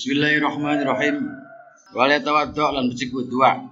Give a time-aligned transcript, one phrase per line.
[0.00, 1.28] Bismillahirrahmanirrahim.
[1.92, 3.68] Wala tawaddu lan becik dua.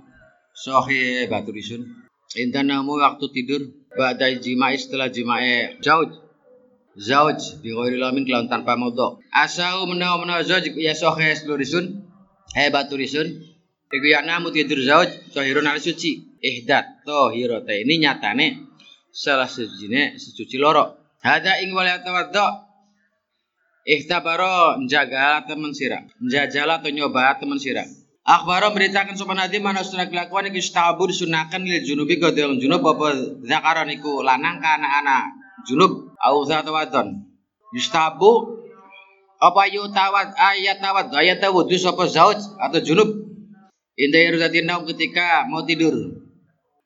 [0.52, 1.88] Sahih batu risun.
[2.36, 3.64] Intan namu waktu tidur
[3.96, 6.12] ba'da jima'i setelah jima'i zauj.
[7.00, 9.24] Zauj bi ghairi lamin kelawan tanpa modok.
[9.32, 12.04] Asau menawa menawa zauj ya sahih seluruh risun.
[12.52, 13.32] Eh batu risun.
[13.88, 16.36] Iku ya namu tidur zauj sahirun al suci.
[16.44, 18.68] Ihdat tohirota ini nyatane
[19.08, 20.92] salah sejine sesuci loro.
[21.24, 22.67] Hada ing wala tawaddu
[23.86, 26.06] Ikhtabaro menjaga teman sira.
[26.18, 27.84] Menjajala atau nyoba teman sira.
[28.28, 32.84] Akhbaro beritakan sopan hadi mana sunah kelakuan iku istahabu disunahkan lil junubi ke dalam junub
[32.84, 35.32] apa zakaran iku lanang kana anak
[35.64, 37.24] junub au wadon.
[37.72, 38.58] Yustahabu
[39.38, 43.08] apa yu tawad ayat tawad ayat wudu sapa zauj atau junub
[43.94, 45.94] indah yarudatin naum ketika mau tidur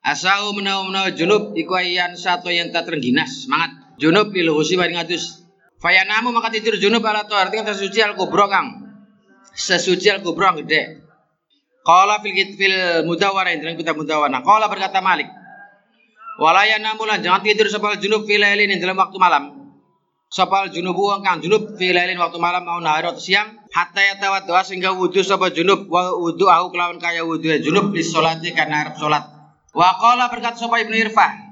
[0.05, 5.00] asau menau menau junub iku ayan satu yang tak terengginas semangat junub lil husi maring
[5.00, 5.41] atus
[5.82, 8.86] Fayanamu maka tidur junub ala tuh artinya sesuci al kubro kang.
[9.50, 11.02] Sesuci al kubro yang gede.
[11.82, 14.47] Qala fil fil mudawana dalam kitab mudawana.
[14.47, 15.27] Qala berkata Malik.
[16.38, 19.75] Walaya namulan jangan tidur sepal junub filailin dalam waktu malam.
[20.30, 24.16] Sepal junub uang kang junub filailin waktu malam mau nahar atau siang hatta
[24.47, 28.86] doa sehingga wudu sepal junub wa wudu aku kelawan kaya wudu junub di solati karena
[28.86, 29.27] harap solat.
[29.75, 31.52] Wa qala berkata sapa Ibnu Irfan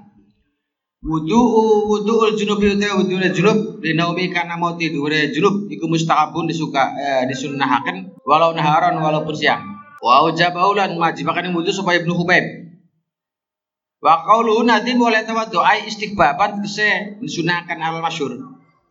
[1.01, 1.41] Wudu
[1.89, 7.25] wudu ul junub itu wudu junub naumi karena mau tidur junub iku mustahabun disuka eh,
[7.25, 9.65] disunnahkan walau naharan walaupun siang.
[10.05, 12.45] Wa ujabaulan majibakan wudu supaya Ibnu Hubaib.
[14.05, 18.37] Wa qauluhu nanti boleh tawaddu ai istighbaban kese disunahkan al masyhur.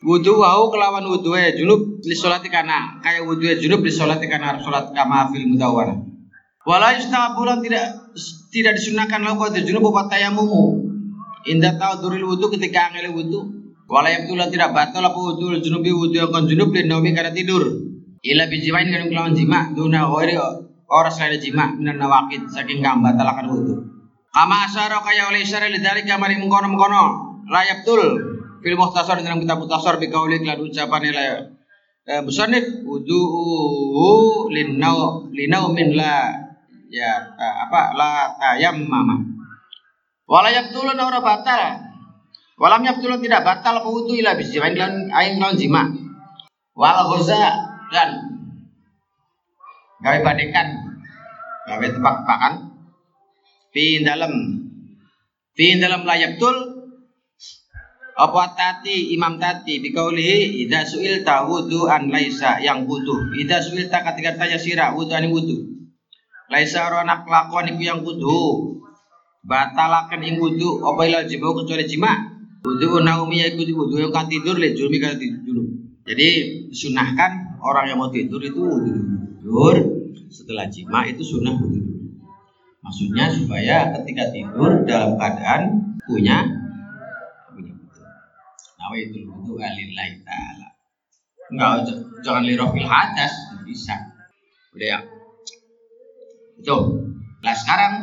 [0.01, 4.97] Wudu wau kelawan wudu junub li salati kana kayak wudu junub li salati kana salat
[4.97, 5.93] kama fil mudawwarah.
[6.65, 7.85] Wala yustahabulan tidak
[8.49, 10.88] tidak disunahkan lakukan junub apa tayamumu
[11.47, 13.39] Indah tahu duril wudhu ketika angel wudhu.
[13.89, 17.63] Walau yang tidak batal apa wudhu junubi wudhu yang kon junub dan karena tidur.
[18.19, 20.35] Ila bijimain kan kelawan jima duna ghairi
[20.89, 23.75] orang selain jima minan nawakid saking kang batalakan wudhu.
[24.29, 28.01] Kama asara kaya oleh isyara lidari kamari mengkono-mengkono layap tul
[28.61, 31.23] fil muhtasar dalam kitab muhtasar bi kauli kelan ucapan ila
[32.05, 33.21] eh, musannif wudu
[34.53, 36.29] linau linau min la
[36.91, 39.28] ya eh, apa la tayammama
[40.29, 41.89] Wala yabtulun ora batal.
[42.61, 45.89] Walam yabtulun tidak batal apa wudu ila bis jimain lan aing lawan jima.
[46.77, 46.95] Wal
[47.89, 48.09] dan
[49.99, 50.67] gawe badekan
[51.67, 52.53] gawe tebak-tebakan
[53.73, 54.33] fi dalam
[55.57, 56.55] fi dalam layak tul
[58.19, 64.37] apa tati imam tati bikaulihi idza suil wudu an laisa yang butuh idza suil ketika
[64.39, 65.67] tanya sira wudu ani wudu
[66.47, 68.79] laisa ora lakon iku yang butuh
[69.43, 72.11] batalakan ing wudu apa ilal jima kecuali jima
[72.63, 75.63] wudu naumi yaiku wudu yang kan tidur le jurmi kan tidur.
[76.09, 76.29] Jadi
[76.73, 78.91] sunahkan orang yang mau tidur itu wudu
[79.39, 79.75] tidur
[80.29, 81.89] setelah jima itu sunnah wudu
[82.83, 85.61] maksudnya supaya ketika tidur dalam keadaan
[86.03, 86.43] punya
[87.53, 88.03] punya wudu.
[88.79, 90.67] Nawa itu wudu alillahi ta'ala.
[91.49, 91.89] Enggak
[92.21, 93.33] jangan lirofil hadas
[93.65, 93.95] bisa.
[94.73, 94.99] Udah ya.
[96.59, 96.77] Itu
[97.39, 97.93] nah sekarang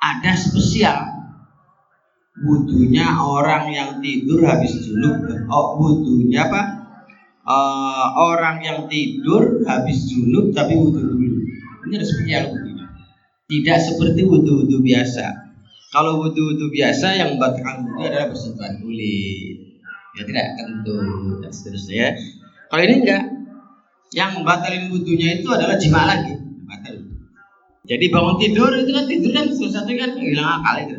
[0.00, 1.20] ada spesial.
[2.40, 6.62] Wudhunya orang yang tidur habis junub oh wudhunya apa?
[7.44, 11.40] Uh, orang yang tidur habis junub tapi wudhu dulu.
[11.88, 12.86] Ini ada spesial wudhunya.
[13.50, 15.26] Tidak seperti wudhu-wudhu biasa.
[15.90, 19.82] Kalau wudhu-wudhu biasa yang membatalkan wudhu adalah bersentuhan kulit.
[20.16, 20.46] Ya tidak?
[20.54, 22.14] Kentut dan seterusnya
[22.70, 23.24] kalau ini enggak.
[24.10, 26.29] Yang membatalkan wudhunya itu adalah jima lagi
[27.90, 30.94] jadi bangun tidur itu kan tidur kan satu kan hilang akal itu.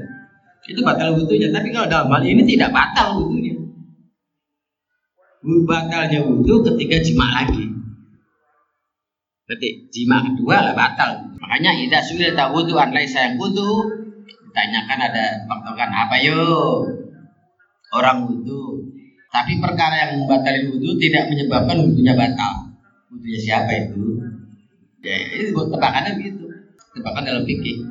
[0.67, 1.47] Itu batal wudhunya.
[1.55, 3.55] Tapi kalau dalam hal ini tidak batal wudhunya.
[5.63, 7.63] Batalnya wudhu ketika jima lagi.
[9.47, 11.31] Berarti jima kedua lah batal.
[11.39, 13.87] Makanya ida sulit tak wudhu anlai sayang wudhu.
[14.51, 16.43] Ditanyakan ada faktorkan apa yo?
[17.95, 18.83] Orang wudhu.
[19.31, 22.67] Tapi perkara yang membatalkan wudhu tidak menyebabkan wudhunya batal.
[23.15, 24.19] Wudhunya siapa itu?
[25.01, 26.40] Ya, itu buat tebakannya gitu
[26.91, 27.87] tebakan dalam fikih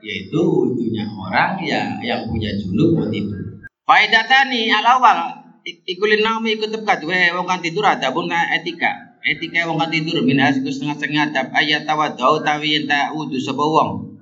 [0.00, 3.36] yaitu wudhunya orang yang yang punya junub mau tidur.
[3.84, 5.18] Faidatani al awal
[5.64, 9.20] ikulin naumi ikut tepat we wong kan tidur ada pun etika.
[9.20, 14.16] Etika wong kan tidur minas iku setengah-setengah adab ayat tawadhu tawi enta wudu sapa wong.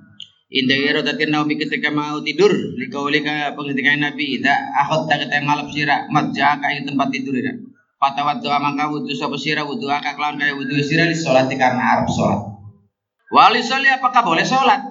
[0.49, 5.69] Indah iro tadi naumi ketika mau tidur likaulika pengintikan Nabi ida akhot tak kita ngalap
[5.71, 7.55] sira matja kai tempat tidur ida.
[7.99, 12.58] Patawadhu amangka wudu sapa sira wudu akak kaya wudu sira di salat karena arep salat.
[13.29, 14.81] Wali soli apakah boleh sholat?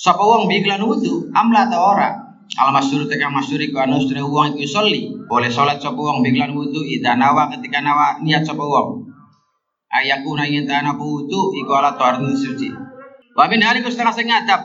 [0.00, 2.32] Sapa wong biklan wudu amla atau ora?
[2.58, 6.52] al masyhur tekan masyhur iku anu sedene wong iku sholli boleh salat sapa wong binglan
[6.52, 9.08] wudu ida nawa ketika nawa niat sapa wong.
[9.92, 12.72] Ayakuna yen ana wudu iku ala taharin suci.
[13.32, 14.60] Wa hari setengah sing ngadap.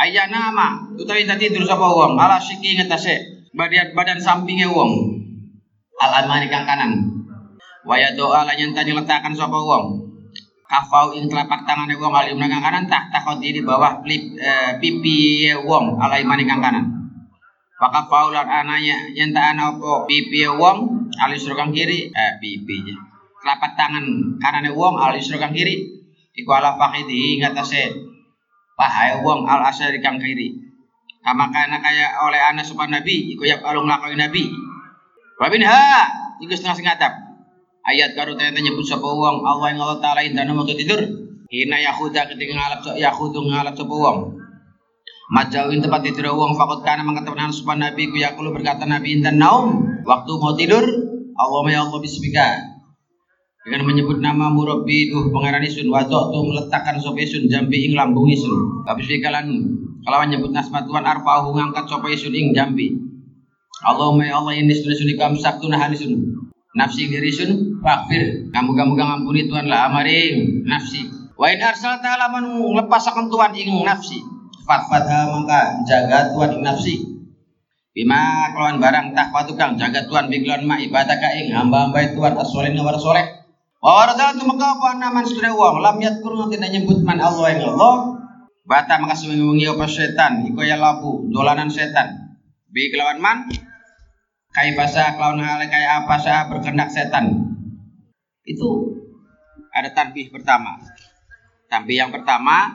[0.00, 2.16] Ayana nama utawi tadi tidur sapa wong.
[2.16, 5.16] Ala siki ngetase badan badan sampinge wong.
[6.00, 6.92] Al almani kang kanan.
[7.84, 10.09] Waya doa lan yen tanya letakkan sapa wong
[10.70, 15.50] kafau ing telapak tangane wong alim nang kanan tak takut di bawah lip, e, pipi
[15.66, 16.86] wong alai maning kang kanan.
[17.82, 22.86] Wa kafau lan ananya yen tak ana apa pipi wong alis kang kiri eh pipi
[23.42, 24.06] telapak tangan
[24.38, 25.90] kanane wong alis kang kiri
[26.38, 27.90] iku ala fakhidi ngatasé
[28.78, 30.70] pahae wong al asari kang kiri.
[31.20, 34.48] Kama kana kaya oleh anak sopan nabi iku ya alung lakoni nabi.
[35.36, 35.84] Wa ha
[36.38, 36.86] iku setengah sing
[37.86, 39.44] ayat karo tanya nyebut sapa wong.
[39.44, 41.00] Allah yang Allah taala indana waktu tidur.
[41.50, 44.18] Hina yahuda ketika ngalap so yahudu ngalap sapa wong.
[45.30, 46.54] Majauin tempat tidur wong.
[46.58, 50.84] Fakut kana mengatakan sopan nabi ku yakulu berkata nabi intan naum waktu mau tidur
[51.34, 52.48] Allah ya Allah bismika.
[53.60, 58.24] Dengan menyebut nama murabbi duh pengarani sun wadok tu meletakkan sopa sun jambi ing lambung
[58.28, 58.84] isun.
[58.88, 59.46] Tapi sekalan
[60.00, 62.96] kalau menyebut nasma Tuhan arfahu ngangkat sopa isun ing jambi.
[63.84, 66.40] Allahumma ya Allah ini sudah sudah kamsak tunah sun
[66.76, 67.30] nafsi diri
[67.80, 71.08] sun fakfir kamu kamu ngampuni Tuhan lah amaring nafsi.
[71.40, 74.20] Wa in arsalta laman lepas akan Tuhan ing nafsi.
[74.68, 76.94] Fatfatha mangka jaga Tuhan ing nafsi.
[77.96, 82.76] Bima kelawan barang tak tukang jaga Tuhan biglan ma ibadah ka ing hamba-hamba Tuhan asolin
[82.84, 83.40] war soleh
[83.80, 87.64] wa warada tu maka apa naman sudah uang lam yatkur tidak nyebut man Allah ing
[87.64, 88.20] Allah.
[88.68, 90.46] Bata maka sewengi apa setan?
[90.46, 92.38] Iko ya labu dolanan setan.
[92.70, 93.48] Bi kelawan man
[94.52, 97.49] kaifasa kelawan hal kayak apa sah berkehendak setan
[98.44, 98.68] itu
[99.70, 100.80] ada tanbih pertama.
[101.70, 102.70] Tanbih yang pertama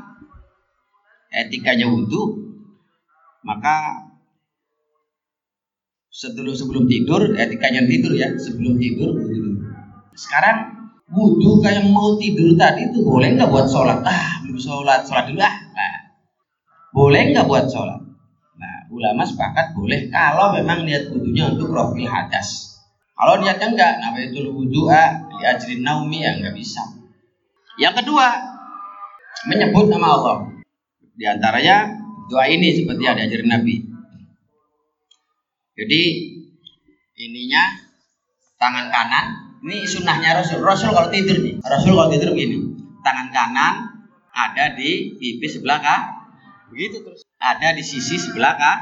[1.33, 2.47] etikanya wudhu
[3.44, 4.07] maka
[6.07, 9.59] sebelum sebelum tidur etikanya tidur ya sebelum tidur wudhu
[10.15, 14.00] sekarang wudhu kayak mau tidur tadi itu boleh nggak buat sholat?
[14.07, 15.56] Ah belum sholat sholat dulu ah.
[15.75, 15.95] Nah,
[16.95, 18.06] boleh nggak buat sholat?
[18.95, 22.79] Ulama sepakat boleh kalau memang niat wudhunya untuk rofil hadas.
[23.12, 24.88] Kalau niatnya enggak, nama itu wudhu
[25.40, 26.82] diajarin naumi ya enggak bisa.
[27.76, 28.28] Yang kedua,
[29.48, 30.38] menyebut nama Allah.
[31.16, 31.96] Di antaranya
[32.28, 33.76] doa ini seperti yang diajarin Nabi.
[35.76, 36.02] Jadi
[37.20, 37.64] ininya
[38.56, 39.26] tangan kanan,
[39.64, 40.64] ini sunnahnya Rasul.
[40.64, 42.64] Rasul kalau tidur nih, Rasul kalau tidur begini,
[43.04, 43.74] tangan kanan
[44.32, 46.02] ada di pipi sebelah kan,
[46.72, 48.78] begitu terus ada di sisi sebelah kan,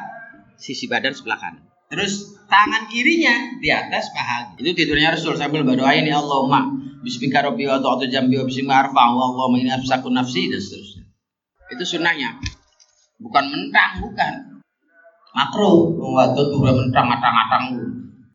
[0.57, 1.65] sisi badan sebelah kanan.
[1.89, 4.53] Terus tangan kirinya di atas paha.
[4.61, 6.69] Itu tidurnya Rasul sambil berdoa ini Allahumma
[7.01, 11.03] bismika rabbi wa ta'atu jambi wa bismika arfa wa Allahumma inni afsaku nafsi dan seterusnya.
[11.73, 12.37] Itu sunnahnya.
[13.17, 14.61] Bukan mentang, bukan.
[15.33, 17.63] Makro, waktu turun mentang, matang, matang.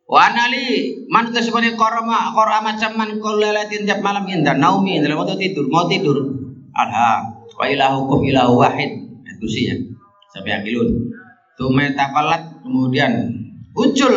[0.03, 5.37] Wa anali man tasbani korama qara macam man kullalatin tiap malam indah naumi dalam waktu
[5.37, 6.17] tidur mau tidur
[6.73, 9.77] alha wa ilahukum ilahu wahid itu sih ya
[10.33, 11.13] sampai akilun
[11.61, 13.38] tume tafalat kemudian
[13.79, 14.15] ucul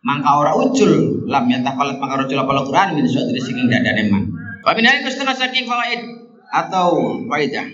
[0.00, 4.32] mangka ora ucul lam ya tafalat mangka apa Quran min suatu sing ada neman
[4.64, 6.22] wa min hari setengah saking fawaid
[6.52, 7.66] atau faidah.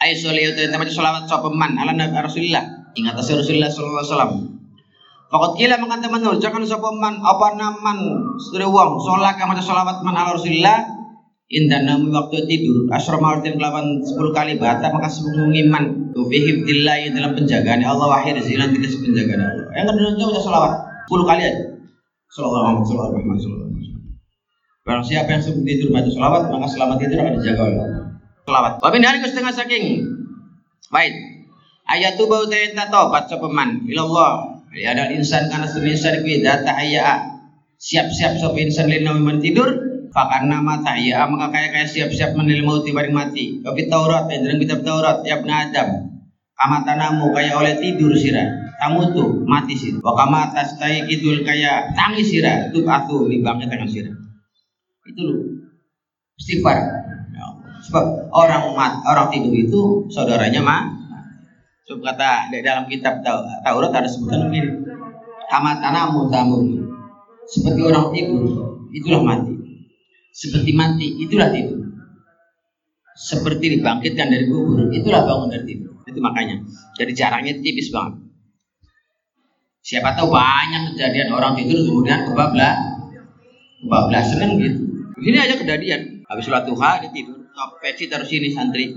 [0.00, 2.64] Ay sholli itu tempat selawat sapa man ala nabi Rasulullah
[2.96, 4.32] ingat Rasulullah sallallahu alaihi wasallam.
[5.30, 7.96] Fakat kila mengatakan manul jangan sapa man apa naman
[8.40, 10.88] sedere wong salat kama selawat man ala Rasulullah
[11.50, 16.62] Indah namu waktu tidur asrama artin kelawan 10 kali bata maka sebelum iman tu fihim
[16.62, 20.72] dillahi dalam penjagaan Allah wahir zilan tidak penjagaan Allah yang kedua itu udah salawat
[21.10, 21.62] 10 kali aja
[22.30, 23.70] sallallahu alaihi wasallam
[24.80, 28.02] Barang siapa yang sebelum tidur baca salawat maka selamat tidur akan dijaga oleh Allah.
[28.48, 28.72] Salawat.
[28.80, 29.84] Wa min hari setengah saking.
[30.88, 31.14] Baik.
[31.84, 34.62] Ayat tu bau tayta taubat sopeman ilallah.
[34.72, 36.72] Ya ada insan karena sebenarnya insan kuwi data
[37.80, 43.14] siap-siap sop insan lina tidur Fakarna mata ya maka kaya kaya siap-siap menilai mauti bareng
[43.14, 43.62] mati.
[43.62, 45.88] Tapi Taurat ya dalam kitab Taurat ya Adam.
[46.58, 48.74] Kama tanamu kaya oleh tidur sirah.
[48.82, 49.96] Kamu tuh mati sih.
[50.02, 52.68] Wakama atas tayi kidul kaya tangis sirah.
[52.68, 54.12] Itu atu libangnya tangan sirah.
[55.06, 55.38] Itu loh.
[56.36, 56.78] Istighfar.
[57.32, 57.44] Ya
[57.80, 60.82] Sebab orang mat, orang tidur itu saudaranya mah.
[61.86, 63.22] Sebab kata dalam kitab
[63.62, 64.84] Taurat ada sebutan begini.
[65.46, 66.58] Kama tanamu tamu.
[67.50, 68.46] Seperti orang tidur,
[68.94, 69.49] itulah mati
[70.40, 71.84] seperti mati, itulah tidur.
[73.12, 75.92] Seperti dibangkitkan dari kubur, itulah bangun dari tidur.
[76.08, 76.64] Itu makanya.
[76.96, 78.24] Jadi jaraknya tipis banget.
[79.84, 82.76] Siapa tahu banyak kejadian orang tidur kemudian kebablas.
[83.84, 84.80] Kebablasan kan gitu.
[85.20, 86.24] Ini aja kejadian.
[86.24, 87.36] Habis sholat duha dia tidur.
[87.52, 88.96] Top peci terus sini santri.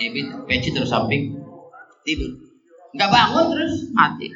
[0.00, 1.36] Cebit peci terus samping
[2.08, 2.40] tidur.
[2.96, 4.32] Enggak bangun terus mati.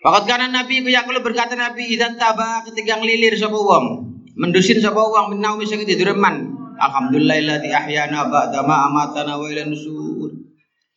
[0.00, 4.07] Fakat karena Nabi ku berkata Nabi idan taba ketika ngelilir sapa wong,
[4.38, 6.54] mendusin sapa wong minau misang tidur man.
[6.78, 10.30] Alhamdulillahilladzi ahyana ba'da ma amatana wa ila nusur.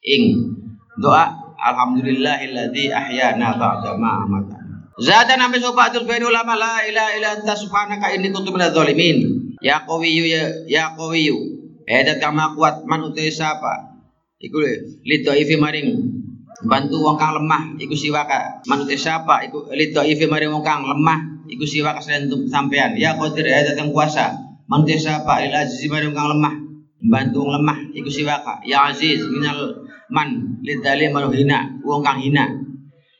[0.05, 0.53] Ing
[1.01, 1.25] doa
[1.57, 4.93] alhamdulillahilladzi ahyana ba'da ma amatana.
[5.01, 9.49] Zada nabi sobatul bain ulama la ilaha illa anta subhanaka inni kuntu minadz zalimin.
[9.57, 11.37] Ya qawiyyu ya ya qawiyyu.
[11.89, 13.97] Edat kama kuat man utai sapa.
[14.37, 14.61] Iku
[15.01, 16.21] lido ifi maring
[16.61, 21.30] bantu wong kang lemah iku siwaka manut siapa iku lido ifi mari wong kang lemah
[21.51, 22.95] iku siwaka selain sampean.
[22.95, 24.39] Ya qadir ya datang kuasa.
[24.71, 25.43] Manut siapa?
[25.43, 26.55] Il aziz mari wong kang lemah.
[27.03, 27.91] Bantu wong lemah.
[27.91, 30.63] Iku siwaka ya aziz minal man.
[30.63, 31.83] Lidali hina.
[31.83, 32.47] Wong kang hina.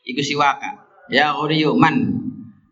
[0.08, 2.24] Iku siwaka ya ghaniyu man.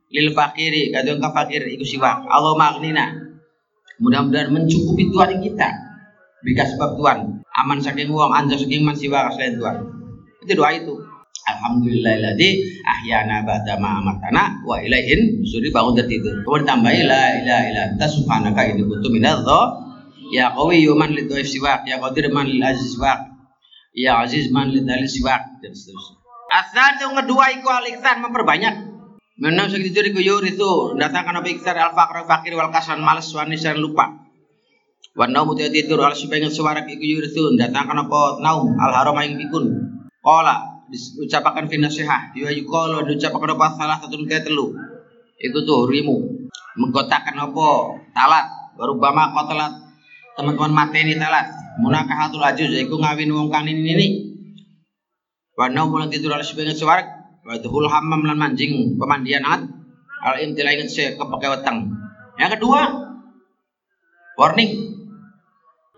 [0.10, 3.13] Lil fakiri kadang ka fakir iku siwak Allah magnina
[4.01, 5.70] mudah-mudahan mencukupi Tuhan kita.
[6.42, 7.44] Bika sebab Tuhan.
[7.62, 9.78] Aman saking wong anja saking man siwaka selain Tuhan.
[10.39, 11.19] Itu doa itu.
[11.56, 12.50] Alhamdulillahilladzi
[12.86, 16.46] ahyana ba'da ma amatana wa ilaihin suri bangun tertidur.
[16.46, 19.50] Kemudian tambahi la ilaha illa anta subhanaka inni kuntu minadz
[20.29, 23.34] Ya qawi man lidhaif siwak, ya qadir man lil aziz siwak.
[23.98, 26.22] Ya aziz man lil dalil siwak dan seterusnya.
[26.53, 28.89] Asal yang kedua iku memperbanyak.
[29.39, 33.32] Menang sakit tidur iku yur itu datangkan apa ikhtar al faqr fakir wal kasan malas
[33.79, 34.29] lupa.
[35.18, 39.39] Wan naum tidur al supengen suara iku yur itu datangkan apa naum al haram yang
[39.41, 39.65] pikun
[40.20, 43.67] Kola diucapkan fi nasihah, dia yuqala diucapkan apa?
[43.77, 44.74] Salah satu kaya telu.
[45.39, 47.67] Iku tuh rimu mengkotakan apa?
[48.12, 48.46] Talat.
[48.75, 49.72] Baru bama kotelat
[50.36, 51.48] teman-teman mateni talat.
[51.79, 54.08] Munakahatul ajuz iku ngawin wong kang ini ini.
[55.60, 57.03] Mulai tidur ala sebagai suara
[57.43, 59.67] hammam lan manjing pemandian at
[60.19, 61.96] Al imtila ingat saya kepakai wetang
[62.36, 62.81] Yang kedua
[64.39, 64.72] Warning.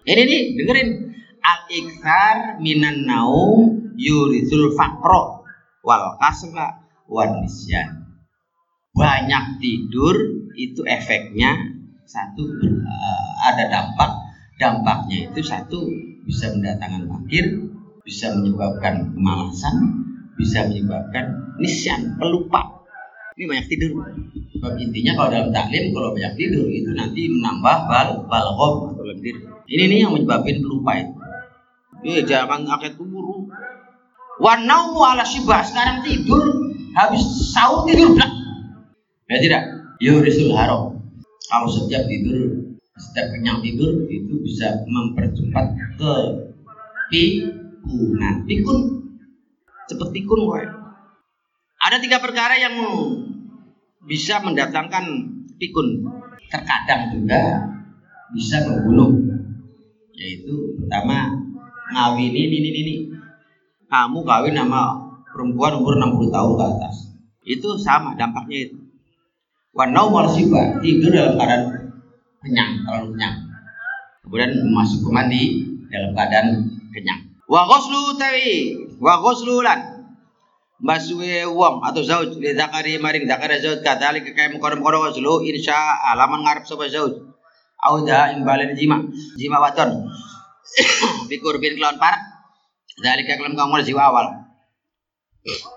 [0.01, 1.10] Ini nih dengerin
[1.41, 5.41] Al ikhtar minan naum yurisul fakro
[5.81, 8.13] wal kasra wan nisyan.
[8.93, 10.15] Banyak tidur
[10.53, 11.57] itu efeknya
[12.05, 14.11] satu uh, ada dampak
[14.59, 15.89] dampaknya itu satu
[16.27, 17.45] bisa mendatangkan fakir
[18.03, 20.05] bisa menyebabkan kemalasan
[20.37, 22.81] bisa menyebabkan nisyan pelupa.
[23.37, 24.05] Ini banyak tidur.
[24.53, 29.39] Sebab intinya kalau dalam taklim kalau banyak tidur itu nanti menambah bal balghom atau lendir.
[29.65, 31.20] Ini nih yang menyebabkan pelupa itu
[32.01, 33.49] ya jangan akhir kuburu
[34.41, 36.41] Wanaumu ala syibah sekarang tidur
[36.97, 37.21] habis
[37.53, 38.31] sahur tidur blak.
[39.29, 39.63] Ya tidak?
[40.01, 40.97] Yurisul haram.
[41.45, 46.13] Kalau setiap tidur, setiap kenyang tidur itu bisa mempercepat ke
[47.13, 48.35] pikunan.
[48.49, 48.79] Pikun
[49.85, 50.63] cepet pikun gue.
[51.81, 52.81] Ada tiga perkara yang
[54.09, 55.05] bisa mendatangkan
[55.61, 56.01] pikun.
[56.49, 57.69] Terkadang juga
[58.33, 59.37] bisa membunuh.
[60.17, 61.50] Yaitu pertama
[61.91, 62.95] ngawini ini ini ini
[63.91, 64.95] kamu kawin sama
[65.31, 66.95] perempuan umur 60 tahun ke atas.
[67.43, 68.77] Itu sama dampaknya itu.
[69.71, 71.63] Wanau malsiba tidur dalam keadaan
[72.43, 73.35] kenyang, terlalu kenyang.
[74.23, 75.43] Kemudian masuk ke mandi
[75.87, 76.47] dalam keadaan
[76.91, 77.21] kenyang.
[77.47, 79.91] Wa ghuslu tawi, wa ghuslu lan
[80.81, 85.77] Baswe wong atau zauj li zakari maring zakari zauj kadali kaya mukoro mukoro ghuslu insya
[86.09, 87.21] alaman ngarep sapa zauj.
[87.81, 88.97] Auda imbalin jima,
[89.37, 90.09] jima waton.
[91.29, 92.31] Bikur bin kelon parak
[93.01, 94.27] Zalika kalam kamu jiwa awal.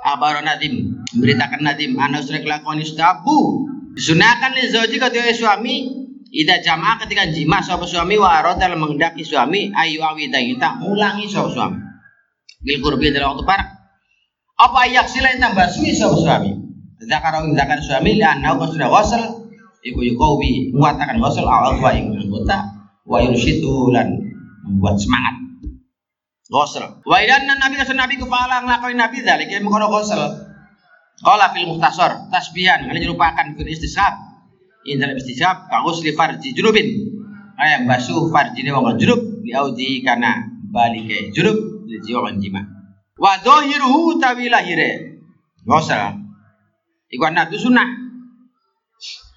[0.04, 3.64] Abar Nadim beritakan Nadim anak sudah kelakuan istabu
[3.96, 9.70] disunahkan nih zoji ketika suami Ida jamaah ketika jima suami suami wa dalam mengendaki suami
[9.70, 11.78] ayu awi kita ulangi suami suami.
[12.66, 13.68] Bil kurbi dalam waktu parak
[14.58, 16.50] apa ayak sila yang tambah suami suami suami?
[17.06, 19.22] Zakar zakar suami dan kau sudah wasal
[19.86, 22.58] iku yukawi muatakan wasal awal wa anggota
[23.06, 23.94] wa yurshidu
[24.64, 25.44] membuat semangat
[26.44, 27.00] Ghusl.
[27.08, 30.20] Wa idan nabi kasan nabi kepala ngelakuin nabi dalik yang mengkono ghusl.
[31.24, 34.12] Qala fil muhtasar tasbihan kali dilupakan fil istisab.
[34.84, 37.16] In dalam istisab ka ghusli farji junubin.
[37.56, 42.60] Ayam basuh farjine wong junub li audi kana balike junub li jiwa jima.
[43.16, 45.16] Wa dhahiruhu tawilahire.
[45.64, 46.22] Ghusl.
[47.08, 48.04] Iku anak sunnah.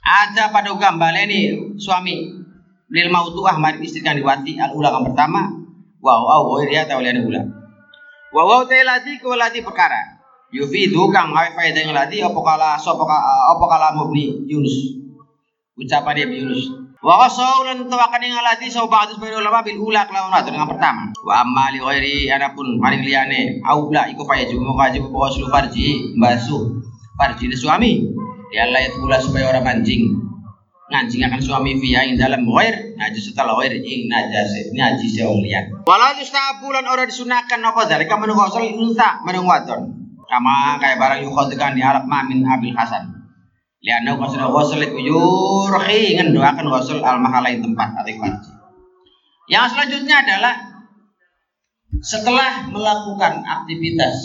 [0.08, 2.37] Ada pada gambar ini suami
[2.88, 5.68] lil mautuah mari istri kan diwati al ulang pertama
[5.98, 7.42] Wow, wow, dia tahu lihat gula.
[8.30, 10.22] Wow, wow, teh lati ke lati perkara.
[10.54, 15.04] Yufidu kang hawi faedah yang lati apa kala so apa kala mubni Yunus.
[15.76, 16.72] Ucapan dia Yunus.
[17.04, 21.12] Wa qasaulan tawakan yang lati so ba'du sebagai ulama bil ula kelawan atau dengan pertama.
[21.20, 26.78] Wa amma li ghairi adapun maring liyane aula iku faya jumu bawa sulu farji basuh
[27.20, 28.06] farji suami.
[28.56, 30.08] Ya Allah ya supaya orang mancing
[30.88, 36.16] akan suami via ing dalam ghair najis setelah ghair ing najis najis wong liyan wala
[36.16, 39.94] yustabulan ora disunahkan apa kamu ghusl unsa menung wadon.
[40.28, 43.16] Kama kayak barang yukhadkan di Arab ma min Abil Hasan.
[43.80, 48.58] Lianna ghusl ghusl iku yurhi ngendoaken ghusl al mahalain tempat atau farji
[49.48, 50.56] yang selanjutnya adalah
[52.04, 54.16] setelah melakukan aktivitas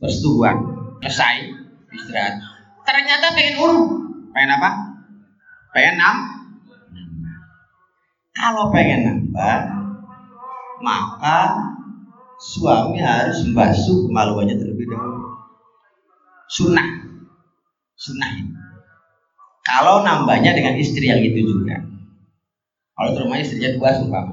[0.00, 0.56] persetubuhan
[1.04, 1.52] selesai
[1.92, 2.40] istirahat
[2.88, 3.88] ternyata pengen urut
[4.32, 4.89] pengen apa
[5.70, 6.16] Pengen nam?
[8.34, 9.58] Kalau pengen nambah,
[10.80, 11.38] maka
[12.40, 15.28] suami harus membasuh kemaluannya terlebih dahulu.
[16.48, 16.88] Sunnah.
[17.94, 18.30] Sunnah.
[19.60, 21.84] Kalau nambahnya dengan istri yang itu juga.
[22.96, 24.24] Kalau rumah istrinya dua sumpah.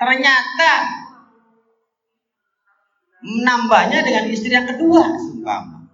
[0.00, 0.72] Ternyata
[3.20, 5.84] menambahnya dengan istri yang kedua sumpah.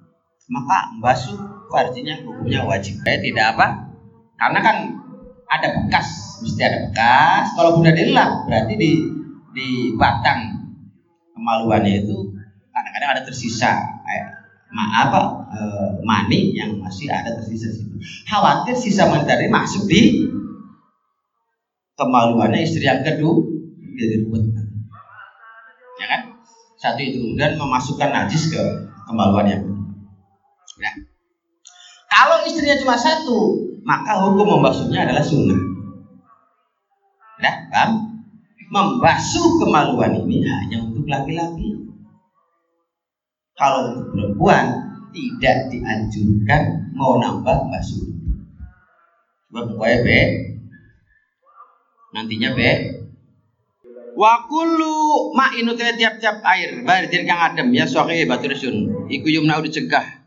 [0.51, 1.39] Maka membasuh
[1.75, 3.03] artinya hukumnya wajib.
[3.03, 3.90] Saya tidak apa?
[4.41, 4.77] Karena kan
[5.51, 7.53] ada bekas, mesti ada bekas.
[7.53, 8.93] Kalau udah dilap, berarti di
[9.53, 9.69] di
[10.01, 10.73] batang
[11.37, 12.17] kemaluannya itu
[12.73, 13.77] kadang-kadang ada tersisa
[14.09, 14.25] eh,
[14.71, 15.23] ma apa
[16.07, 17.99] mani yang masih ada tersisa situ.
[18.25, 20.31] Khawatir sisa mani tadi masuk di
[22.01, 23.45] kemaluannya istri yang kedua
[24.01, 24.49] jadi ruwet.
[26.01, 26.21] Ya kan?
[26.81, 28.63] Satu itu kemudian memasukkan najis ke
[29.05, 29.85] kemaluan yang kedua.
[30.81, 30.93] Ya.
[32.09, 35.61] Kalau istrinya cuma satu, maka hukum membasuhnya adalah sunnah.
[37.41, 37.91] Nah, kan?
[38.71, 41.91] Membasuh kemaluan ini hanya untuk laki-laki.
[43.59, 44.65] Kalau untuk perempuan
[45.11, 48.07] tidak dianjurkan mau nambah basuh.
[49.51, 50.09] Coba pokoknya B.
[52.15, 52.61] Nantinya B.
[54.15, 59.11] Wakulu ma inu tiap-tiap air banjir kang adem ya sohe batu sun.
[59.11, 60.20] Iku yumna udah cegah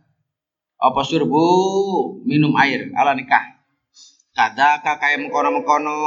[0.84, 1.46] apa surbu
[2.28, 2.92] minum air.
[2.92, 3.56] Ala nikah.
[4.36, 5.98] Kada kakaya mengkono mengkono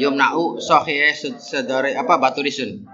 [0.00, 2.88] yumna'u sohie sedore apa batu risun.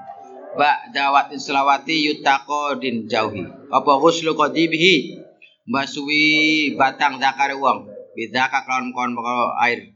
[0.58, 3.46] Ba dawat selawati yutako din jauhi.
[3.70, 5.22] Apa ghuslu qadibihi?
[5.62, 7.86] Basuwi batang zakar uang.
[8.18, 9.94] Bidaka kawan kawan bakal air.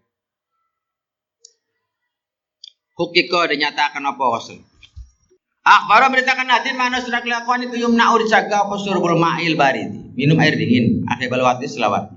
[2.96, 4.56] Hukiko dinyatakan apa ghusl?
[5.66, 10.05] Akhbara beritakan hadis mana sudah kelakuan itu yumna dijaga apa surbul ma'il baridi.
[10.16, 11.04] Minum air dingin.
[11.04, 12.08] Akhir balwati selawat.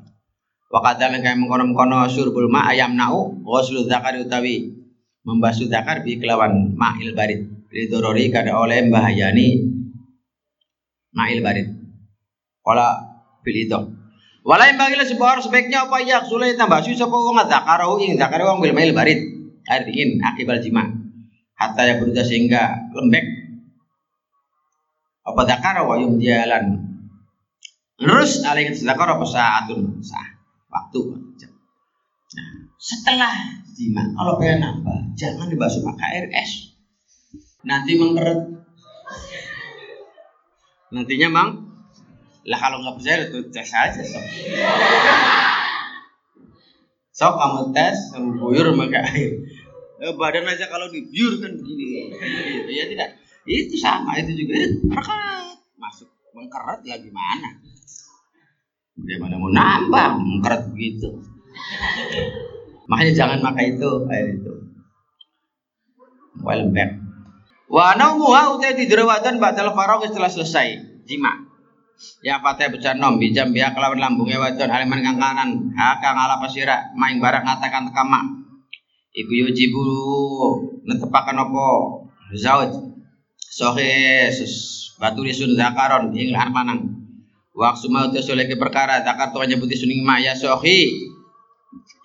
[0.71, 4.71] Wa kadzalika kaya mengkono-mengkono surbul ma ayam nau ghuslu zakar utawi
[5.27, 7.51] membasuh zakar bi kelawan ma'il barid.
[7.69, 9.67] Lidorori kada oleh bahayani
[11.12, 11.67] ma'il barid.
[12.63, 13.03] Kala
[13.43, 13.79] bil itu.
[14.47, 18.39] Wala yang bagilah sebuah sebaiknya apa ya sulai tambah susu sapa wong zakarahu ing zakar
[18.47, 19.19] wong bil ma'il barid.
[19.67, 20.88] Air dingin akibat jima.
[21.59, 23.25] Hatta ya berudah sehingga lembek
[25.27, 26.88] apa zakar yum jalan
[27.99, 29.99] terus alaihi zakar apa saatun?
[29.99, 30.39] Sah.
[30.71, 31.01] Waktu.
[32.29, 33.33] Nah, setelah
[33.73, 36.77] jima kalau pengen nambah jangan dibasuh pakai air es
[37.65, 38.59] nanti mengkeret.
[40.89, 41.49] Nantinya mang
[42.45, 44.25] lah kalau nggak percaya itu tes aja sok.
[47.13, 49.31] Sok kamu tes kamu buyur pakai air
[49.99, 52.13] eh, badan aja kalau dibuyur kan begini.
[52.69, 53.09] Ya tidak?
[53.49, 54.55] Itu sama itu juga.
[55.81, 57.68] Masuk mengkeret lagi mana
[59.03, 61.09] bagaimana mau nambah mengkeret begitu?
[62.89, 64.53] Makanya jangan makan itu air itu
[66.41, 66.97] well back.
[67.69, 70.67] Wa naumuha utai tidur wadan batal faragh setelah selesai.
[71.05, 71.45] Jima.
[72.23, 75.49] Ya fatih becan nom bijam biak kelawan lambungnya wadon aliman kang kanan.
[75.75, 78.23] Ha kang ala pasira main barang ngatakan tekama
[79.13, 79.83] iku yujibu
[80.88, 81.67] netepakan opo?
[82.29, 82.73] Zauj
[83.38, 84.29] sohe
[85.01, 86.98] batu disun zakaron ing lan manang
[87.59, 91.11] waktu mau te soleke perkara zakar to nyebuti suning ma ya sohi.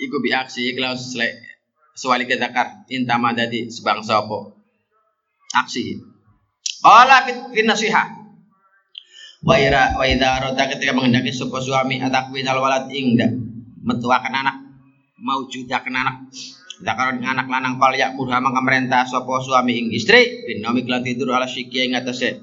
[0.03, 0.99] Iku bi aksi iklan
[1.95, 4.51] sewali ke zakar intama dadi sebangsa apa?
[5.55, 6.03] Aksi.
[6.83, 7.23] Qala
[7.55, 8.27] fit nasiha.
[9.47, 10.43] Wa ira wa idza
[10.75, 13.15] ketika menghendaki sapa suami atakwin al walad ing
[13.87, 14.57] metuakan anak.
[15.23, 16.17] Mau judakan anak.
[16.83, 20.43] Zakaron anak lanang kal yak murha mangka merentah sapa suami ing istri.
[20.51, 22.43] Binomi kelan tidur ala siki ing atase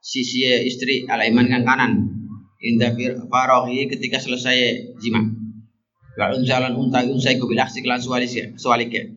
[0.00, 2.19] sisi istri ala iman kang kanan
[2.60, 2.92] inda
[3.26, 5.24] farohi ketika selesai jima.
[6.16, 9.16] Wa unzalan unta unsai ku bil aksi kelan suwalike suwalike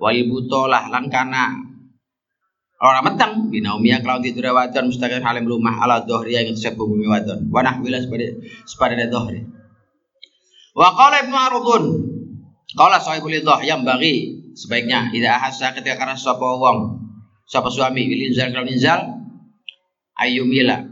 [0.00, 1.68] wal butolah lan kana.
[3.50, 7.50] Binaumia kelawan tidur wadon mustaqil halim rumah ala dohri yang tersebut bumi wadon.
[7.50, 9.42] Wanah bila sepada sepada dohri.
[10.78, 11.84] Wa qala ibnu arudun
[12.76, 17.00] Kala sahibul idah yang bagi sebaiknya tidak ahasa ketika karena sapa wong
[17.48, 19.00] sapa suami bil inzal kalau inzal
[20.20, 20.84] ayumila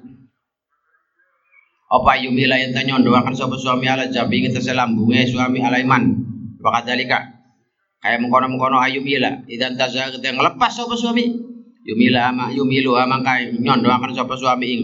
[1.87, 6.19] Apa yumila yang tanya doakan sapa suami ala jabi ngetese lambunge suami alaiman.
[6.59, 7.23] Wa kadzalika.
[8.03, 9.47] Kayak mengkono-mengkono ayumila.
[9.47, 11.31] Idan taza kita ngelepas sapa suami.
[11.87, 14.83] Yumila ama yumilu ama kai nyondoakan sapa suami ing.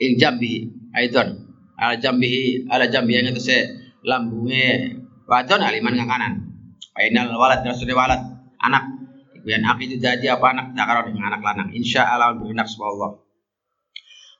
[0.00, 0.64] Ing jambi
[0.96, 1.44] aidon.
[1.76, 4.96] Ala jambihi ala jambi yang ngetese lambunge
[5.28, 6.32] wadon aliman kang kanan.
[6.96, 8.24] Fainal walad rasul walad
[8.64, 8.96] anak.
[9.36, 11.68] Iku yang akidu jadi apa anak dakaro dengan anak lanang.
[11.76, 13.25] Insya Allah berkenak Allah.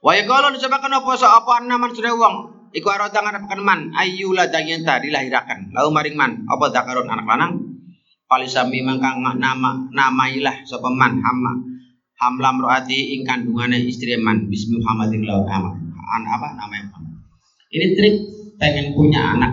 [0.05, 1.13] Wa yaqulu disabakan apa?
[1.17, 2.35] Sa apa naman sudah wong?
[2.77, 3.81] Iku arada ngarapaken man.
[3.97, 5.73] Ayyula danyenta dilahirakan.
[5.73, 6.45] Lau maring man.
[6.45, 7.09] Apa zakarun?
[7.09, 7.53] Anak lanang?
[8.27, 11.23] Palisami mangkang nama namailah sapa man?
[11.23, 11.53] Hamma
[12.17, 14.51] hamlam roati ing kandungane istri man.
[14.51, 15.71] Bismi Muhammadin lau nama
[16.07, 16.49] an apa?
[16.59, 16.97] Namanya
[17.71, 18.17] ini trik
[18.57, 19.53] pengen punya anak.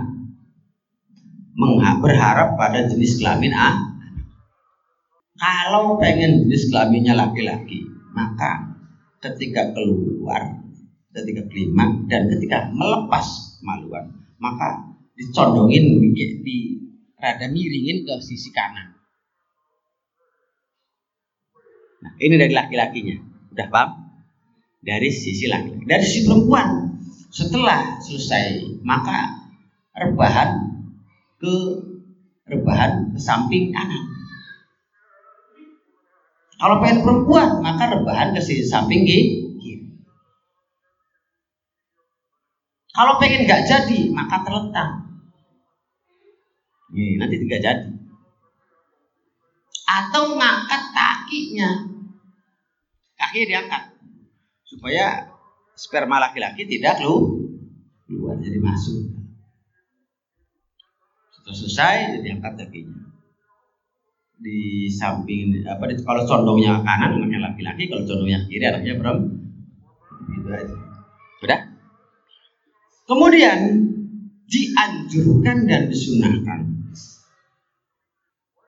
[2.01, 3.93] Berharap pada jenis kelamin A.
[5.38, 8.72] Kalau pengen jenis kelaminnya laki-laki maka
[9.23, 10.59] ketika keluar,
[11.15, 13.23] ketika kelima, dan ketika melepas
[13.63, 16.57] kemaluan, maka dicondongin di, di
[17.15, 18.99] rada miringin ke sisi kanan.
[22.03, 23.15] Nah, ini dari laki-lakinya.
[23.55, 23.89] Udah paham?
[24.83, 25.88] Dari sisi laki-laki.
[25.88, 26.99] Dari sisi perempuan,
[27.31, 29.47] setelah selesai, maka
[29.95, 30.83] rebahan
[31.39, 31.55] ke
[32.43, 34.12] rebahan ke samping kanan.
[36.63, 39.52] Kalau pengen perempuan, maka rebahan ke sisi samping kiri.
[42.95, 44.89] Kalau pengen nggak jadi, maka terletak.
[46.95, 47.89] Ini nanti tidak jadi.
[49.91, 51.71] Atau ngangkat kakinya.
[53.19, 53.84] Kakinya diangkat.
[54.63, 55.36] Supaya
[55.76, 57.43] sperma laki-laki tidak lu
[58.08, 59.12] keluar jadi masuk.
[61.28, 63.02] Setelah selesai, jadi angkat kakinya
[64.43, 69.39] di samping apa kalau condongnya kanan anaknya laki-laki kalau condongnya kiri anaknya perempuan
[70.36, 70.75] gitu aja.
[71.39, 71.60] Sudah
[73.08, 73.60] kemudian
[74.51, 76.60] dianjurkan dan disunahkan.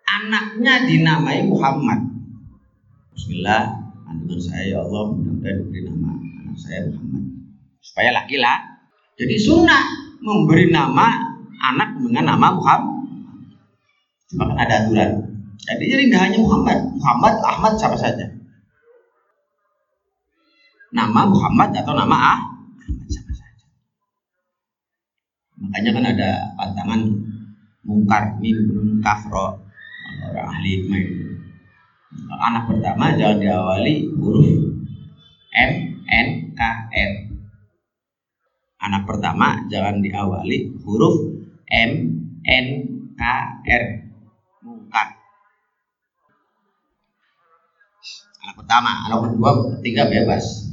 [0.07, 2.07] Anaknya dinamai Muhammad.
[3.11, 3.75] Bismillah
[4.07, 7.23] kandungan saya ya Allah mudah-mudahan diberi nama anak saya Muhammad.
[7.83, 8.63] Supaya laki-laki
[9.19, 9.83] jadi sunnah
[10.23, 12.95] memberi nama anak dengan nama Muhammad.
[14.31, 15.34] Cuma kan ada aturan
[15.65, 18.25] jadi jadi nggak hanya Muhammad, Muhammad, Ahmad siapa saja.
[20.93, 22.39] Nama Muhammad atau nama ah,
[22.85, 23.65] Ahmad siapa saja.
[25.57, 27.01] Makanya kan ada pantangan
[27.85, 28.57] mungkar mim
[29.01, 29.61] kafro
[30.25, 31.05] orang ahli hikmah
[32.31, 34.47] Anak pertama jangan diawali huruf
[35.51, 35.71] M
[36.07, 36.61] N K
[36.93, 37.11] R.
[38.85, 41.15] Anak pertama jangan diawali huruf
[41.67, 41.91] M
[42.45, 42.67] N
[43.19, 43.21] K
[43.67, 44.04] R.
[48.45, 50.69] anak pertama, anak kedua, ketiga bebas.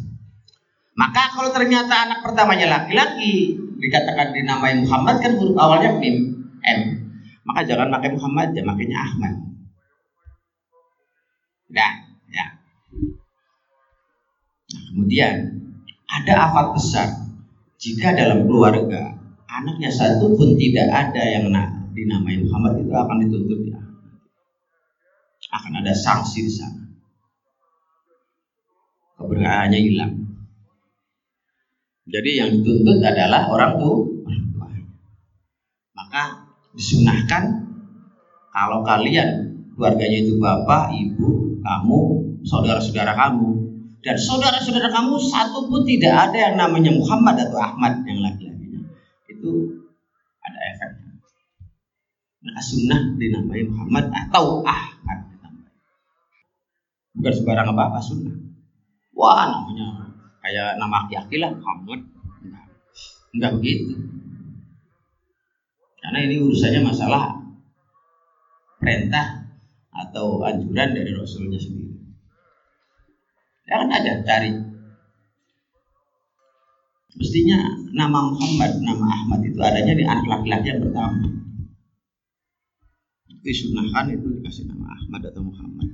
[0.93, 6.81] Maka kalau ternyata anak pertamanya laki-laki dikatakan dinamai Muhammad kan huruf awalnya mim M.
[7.49, 9.35] Maka jangan pakai Muhammad, ya makanya Ahmad.
[11.73, 11.93] Nah,
[12.29, 12.47] ya.
[14.69, 15.35] Nah, kemudian
[16.13, 17.09] ada afat besar
[17.81, 19.17] jika dalam keluarga
[19.49, 21.49] anaknya satu pun tidak ada yang
[21.97, 23.81] dinamai Muhammad itu akan dituntut ya.
[25.57, 26.82] Akan ada sanksi sana
[29.23, 30.13] keberadaannya hilang.
[32.03, 34.03] Jadi yang dituntut adalah orang tua.
[35.95, 37.63] Maka disunahkan
[38.51, 42.01] kalau kalian keluarganya itu bapak, ibu, kamu,
[42.43, 43.49] saudara-saudara kamu,
[44.03, 48.83] dan saudara-saudara kamu satu pun tidak ada yang namanya Muhammad atau Ahmad yang laki-lakinya.
[49.31, 49.79] Itu
[50.43, 51.11] ada efeknya.
[52.43, 55.19] Maka sunnah dinamai Muhammad atau Ahmad.
[57.15, 58.52] Bukan sembarang apa-apa sunnah
[59.12, 62.01] wah namanya kayak nama aki-aki lah Muhammad
[62.42, 62.66] enggak,
[63.37, 63.94] enggak begitu.
[66.03, 67.38] Karena ini urusannya masalah
[68.83, 69.46] perintah
[69.94, 71.94] atau anjuran dari Rasulnya sendiri.
[73.70, 74.51] Ya kan ada cari
[77.12, 77.61] mestinya
[77.94, 81.31] nama Muhammad nama Ahmad itu adanya di anak laki-laki yang pertama.
[83.42, 85.88] Disunahkan itu dikasih nama Ahmad atau Muhammad.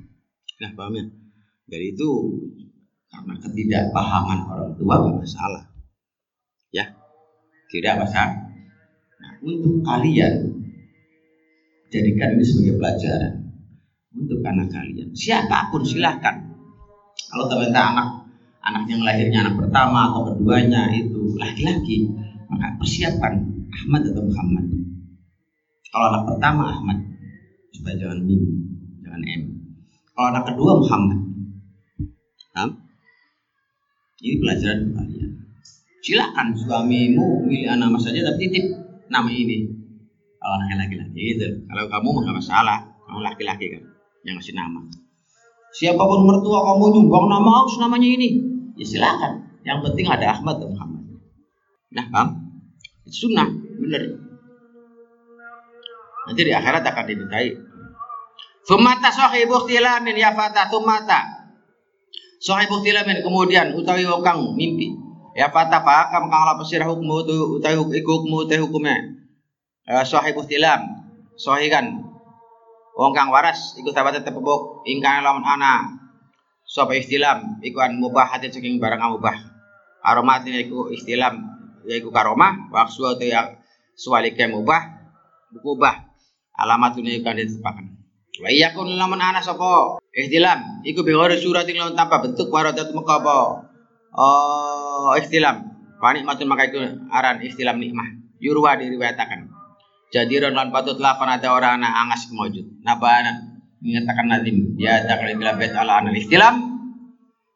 [0.59, 1.05] Nah paham ya?
[1.69, 2.09] Dari itu
[3.09, 5.63] karena ketidakpahaman orang tua gak masalah.
[6.69, 6.85] Ya
[7.73, 8.53] tidak masalah.
[9.19, 10.33] Nah untuk kalian
[11.89, 13.33] jadikan ini sebagai pelajaran.
[14.09, 16.49] Untuk anak kalian siapa pun silahkan.
[17.29, 18.07] Kalau ternyata anak
[18.65, 22.09] anak yang lahirnya anak pertama atau keduanya itu laki-laki
[22.49, 23.33] maka persiapan
[23.69, 24.65] Ahmad atau Muhammad.
[25.89, 26.97] Kalau anak pertama Ahmad.
[27.69, 28.41] Supaya jangan mim
[29.05, 29.41] jangan M.
[30.13, 31.19] Kalau anak kedua Muhammad.
[32.57, 32.88] Hah?
[34.19, 35.31] Ini pelajaran kalian.
[35.99, 38.65] silakan suamimu milih nama saja tapi titip
[39.07, 39.67] nama ini.
[40.39, 41.47] Kalau laki-laki gitu.
[41.67, 42.79] Kalau kamu nggak masalah.
[43.07, 43.83] Kamu laki-laki kan
[44.27, 44.79] yang ngasih nama.
[45.71, 48.29] Siapa pun mertua kamu nyumbang nama harus namanya ini.
[48.75, 49.63] Ya silakan.
[49.63, 51.03] Yang penting ada Ahmad dan Muhammad.
[51.95, 52.07] Nah
[53.07, 53.47] itu sunnah
[53.79, 54.19] bener.
[56.27, 57.55] Nanti di akhirat akan dimintai.
[58.67, 61.38] Sumata sahibu ikhtilamin ya fata sumata
[62.39, 64.95] sahibu ikhtilamin kemudian utawi kang mimpi.
[65.37, 67.21] Ya fata pakam kang la pesirah hukum
[67.59, 68.97] utawi hukum utawi hukumnya.
[69.85, 72.07] Uh, sahibu ikhtilam sahikan.
[72.99, 75.99] Wong kang waras iku sahabat tetep bebok ingkang lamun ana.
[76.67, 79.35] Sapa istilam iku an mubah hati saking barang mubah.
[80.03, 83.57] Aromatin iku istilam yaiku karomah waksu ya
[83.97, 84.99] sualike mubah
[85.49, 86.07] bukubah
[86.55, 87.98] alamatun iku kan ditepakan
[88.37, 89.97] wa iyakun lamun ana sapa?
[90.13, 93.37] Istilam iku bi suratin lamun tanpa bentuk waradat muka apa?
[94.13, 98.07] Oh istilam matun maka iku aran istilam nikmah.
[98.39, 99.49] Yurwa diriwayatakan.
[100.09, 103.21] Jadiron lan patut lapan ada orang anak angas kemujud napa
[103.79, 106.79] mengatakan nadim ya takal bila bet ala anal istilam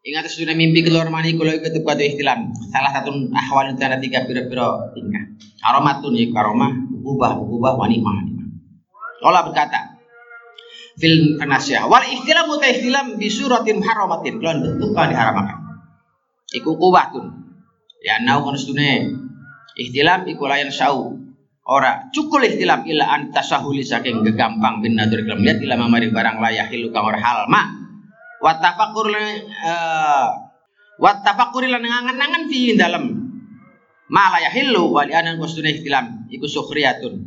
[0.03, 2.51] Ingat sudah mimpi keluar mani kalau ikut tepat istilam.
[2.75, 5.31] Salah satu ahwal itu ada tiga pira-pira tingkah.
[5.63, 6.75] Aromatun ya aroma.
[6.91, 8.35] Ubah ubah wani mani.
[9.23, 9.92] Allah berkata,
[10.97, 15.57] fil nasyah wal istilam muta istilam bi suratin haramatin kalau bentuk kan diharamakan.
[16.53, 17.25] Iku kubatun.
[18.03, 19.09] Ya nau sedune
[19.79, 21.17] istilam iku layan sau
[21.63, 25.41] ora cukul istilam ila antasahuli saking gegampang bin nadur kelam.
[25.41, 27.83] Lihat ila mamari barang layah hilu kang ora halma
[28.43, 30.27] wa tafakkur uh,
[30.99, 33.03] wa tafakkur lan ngangen-ngangen fi dalam
[34.11, 37.23] ma layah hilu wali anan kustuna istilam iku sukhriyatun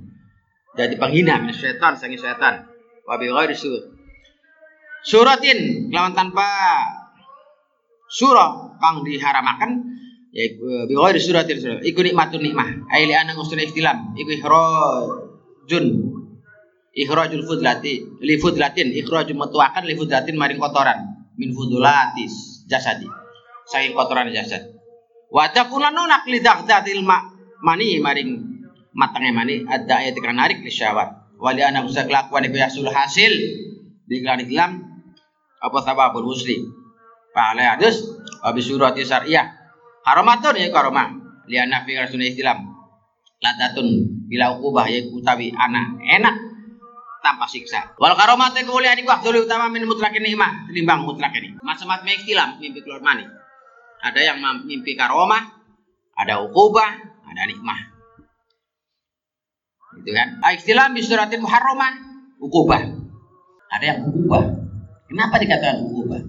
[0.77, 2.76] jadi penghina setan sangi setan
[3.07, 3.55] wa bi ghairi
[5.07, 6.47] suratin lawan tanpa
[8.11, 9.87] surah kang diharamakan
[10.35, 12.91] yaiku bi ghairi suratil surah iku nikmatun nikmah.
[12.91, 15.87] Ai li ana ngustuna istilam iku ikhrajun.
[16.97, 18.89] Ikhrajul fudlati li fudlatin.
[18.89, 21.29] Ikhrajun metuakan li fudlatin maring kotoran.
[21.37, 23.05] Min fudulatis jasadi.
[23.69, 24.73] Saking kotoran jasad.
[25.29, 27.21] Wa takunanu nakli daqdatil ma
[27.61, 28.31] mani maring
[28.97, 29.55] matangnya mani.
[29.69, 33.33] Ada ayat kan narik li syawat wali ana usa kelakuan iku yasul hasil
[34.07, 34.81] di iklam
[35.61, 36.73] apa sababul muslim
[37.37, 38.01] Pahala adus
[38.41, 39.67] Abi surati syariah
[40.07, 41.19] Haromatun ya karomah.
[41.51, 42.63] Lian nafi rasul Islam.
[43.43, 43.87] Ladatun
[44.31, 46.35] bila ukubah ya utawi anak enak
[47.27, 47.99] tanpa siksa.
[47.99, 51.59] Wal karomate kemuliaan iku afdhal utama min mutlakin nikmah timbang mutlakin ini.
[51.59, 53.27] Macam-macam istilam mimpi keluar mani.
[53.99, 55.43] Ada yang mimpi karomah,
[56.15, 56.91] ada ukubah,
[57.27, 57.86] ada nikmah.
[60.07, 60.39] Itu kan?
[60.55, 61.99] Istilah bisuratin muharramah,
[62.39, 62.79] ukubah.
[63.75, 64.55] Ada yang ukubah.
[65.11, 66.23] Kenapa dikatakan ukubah?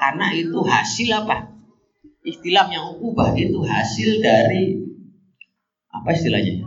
[0.00, 1.58] Karena itu hasil apa?
[2.28, 4.76] istilah yang ubah itu hasil dari
[5.88, 6.64] apa istilahnya?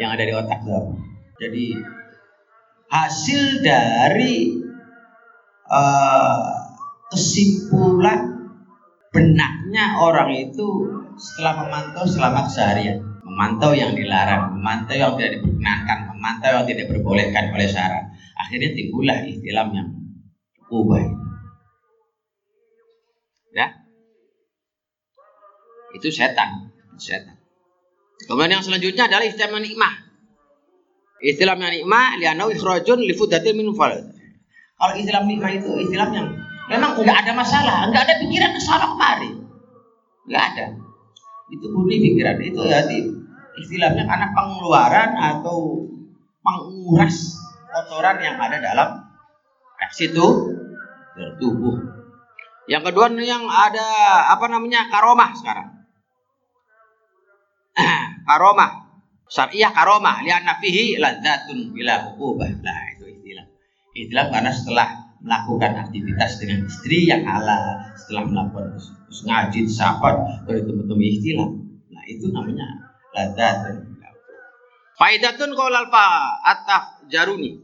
[0.00, 0.92] Yang ada di otak itu apa?
[1.40, 1.66] Jadi
[2.88, 4.36] hasil dari
[5.68, 6.48] uh,
[7.12, 8.52] kesimpulan
[9.10, 10.68] benaknya orang itu
[11.18, 17.54] setelah memantau selama seharian memantau yang dilarang, memantau yang tidak diperkenankan, memantau yang tidak diperbolehkan
[17.54, 18.04] oleh syarat.
[18.34, 19.88] Akhirnya timbullah istilah yang
[20.70, 21.30] ubah.
[25.94, 27.36] itu setan setan.
[28.28, 29.94] Kemudian yang selanjutnya adalah istilah nikmah.
[31.20, 33.72] Istilah nikmah lianau ikhrajun li fudatin min
[34.80, 36.28] kalau istilah nikmah itu istilah yang
[36.72, 39.30] memang nggak ada masalah nggak ada pikiran salah kemari.
[40.28, 40.66] Nggak ada.
[41.52, 42.80] Itu murni pikiran itu ya
[43.60, 45.84] istilahnya karena pengeluaran atau
[46.40, 47.36] menguras
[47.70, 48.90] kotoran yang ada dalam
[49.90, 50.26] situ
[51.36, 51.76] tubuh.
[52.70, 53.86] Yang kedua yang ada
[54.30, 55.68] apa namanya karomah sekarang.
[58.28, 58.70] Karomah.
[59.30, 60.22] Syariah karomah.
[60.22, 63.46] Lianna fihi ladzatun bila ukubah lah itu istilah.
[63.94, 64.88] Istilah karena setelah
[65.20, 68.78] melakukan aktivitas dengan istri yang halal setelah melakukan
[69.10, 71.48] ngaji sahabat bertemu-temu istilah.
[71.90, 73.76] Nah itu namanya ladzatun
[75.00, 77.56] Faidatun qaulal fa ataf jaruni.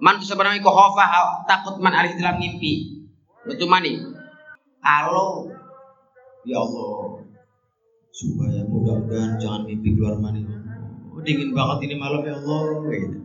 [0.00, 3.04] Man sebenarnya ko khofa takut man alih dalam mimpi.
[3.44, 4.00] Betul mani.
[4.80, 5.52] Kalau
[6.48, 7.28] ya Allah
[8.18, 10.42] supaya mudah-mudahan jangan mimpi keluar mani
[11.14, 13.18] oh, dingin banget ini malam ya Allah gitu.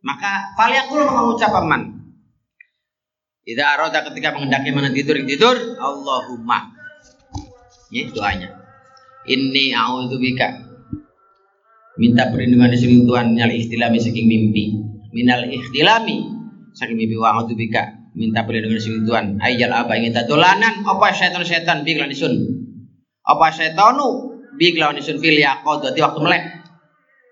[0.00, 2.00] maka faliyakul mengucap man
[3.44, 6.72] tidak aroda ketika mengendaki mana tidur tidur Allahumma
[7.92, 8.63] ya doanya
[9.24, 9.72] ini
[10.20, 10.48] bika.
[11.94, 14.74] Minta perlindungan sini Tuhan nyal istilami saking mimpi.
[15.14, 16.26] Minal ikhtilami
[16.74, 18.10] saking mimpi wa bika.
[18.18, 19.38] Minta perlindungan sini Tuhan.
[19.38, 22.34] Ayal apa ingin tadolanan apa setan-setan biklan disun
[23.24, 25.22] apa setonu bi kelawan isun.
[25.22, 26.44] Fil dadi waktu melek.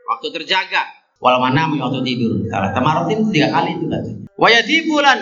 [0.08, 0.82] Waktu terjaga.
[1.22, 2.46] Wal mana waktu tidur.
[2.50, 2.74] Salah.
[2.74, 4.02] Tamarotin tiga kali itu kan
[4.42, 5.18] wayati bulan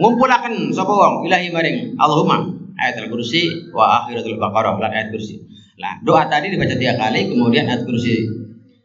[0.00, 1.28] ngumpulaken sapa wong?
[1.28, 1.76] Ilahi maring.
[2.00, 2.56] Allahumma.
[2.74, 4.80] Ayat al-kursi wa akhiratul baqarah.
[4.80, 8.30] Lan ayat kursi Nah, doa tadi dibaca tiga kali, kemudian ayat kursi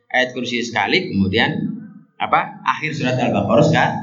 [0.09, 1.53] ayat kursi sekali, kemudian
[2.17, 2.59] apa?
[2.65, 3.95] Akhir surat Al-Baqarah sekali.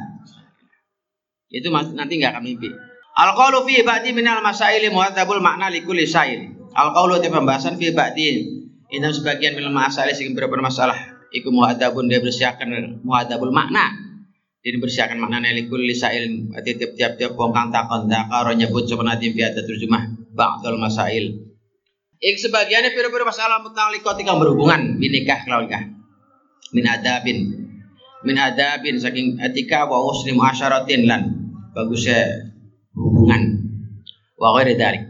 [1.51, 2.69] Itu nanti nggak akan mimpi.
[3.17, 6.53] Al-qawlu fi ba'di minal masaili muhatabul makna li kulli syair.
[6.77, 8.27] Al-qawlu itu pembahasan fi ba'di
[8.87, 10.95] ini sebagian minal masaili sing beberapa masalah
[11.33, 13.95] iku muhadabun dia bersiakan muhadabul makna.
[14.61, 16.29] Dia bersiakan makna li kulli syair
[16.63, 20.03] tiap-tiap wong kang takon takaro nyebut sebenarnya fi terjemah
[20.37, 21.56] ba'dul masail.
[22.17, 25.85] Ik sebagiannya pira-pira masalah mutalikot yang berhubungan binikah kelawan nikah.
[26.73, 27.39] Min adabin.
[28.25, 31.23] Min adabin saking etika wa usni muasyaratin lan
[31.77, 32.49] bagusnya
[32.97, 33.61] hubungan
[34.41, 35.05] wa ghairi dzalik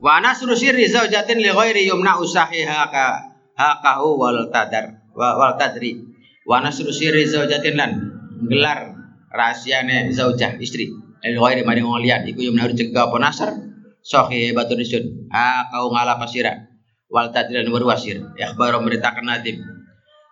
[0.00, 3.04] wa nasru sirri zaujatin li ghairi yumna usahiha ka
[3.52, 6.00] haqahu wal tadar wal tadri
[6.48, 7.92] wa nasru sirri zaujatin lan
[8.48, 8.96] gelar
[9.28, 10.88] rahasiane zaujah istri
[11.20, 13.50] li ghairi maring wong iku yumna cegah apa nasr
[14.02, 15.30] sohi batu risun.
[15.30, 16.52] Ha kau ngala pasira
[17.08, 18.20] wal tadri lan berwasir.
[18.36, 19.62] Ikhbar memberitakan nadim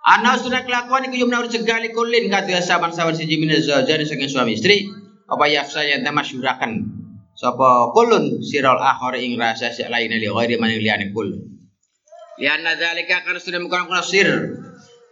[0.00, 4.88] Ana sudah kelakuan iku yumna cegah likulin kadya saban-saban siji min zaujani saking suami istri.
[5.30, 6.90] Apa yafsa yang tamasyurakan
[7.38, 11.30] sapa kulun sirol akhir ing rasa sik lain li ghairi man liyane kul.
[12.40, 14.28] Lianna dzalika kan sudah kuna sir.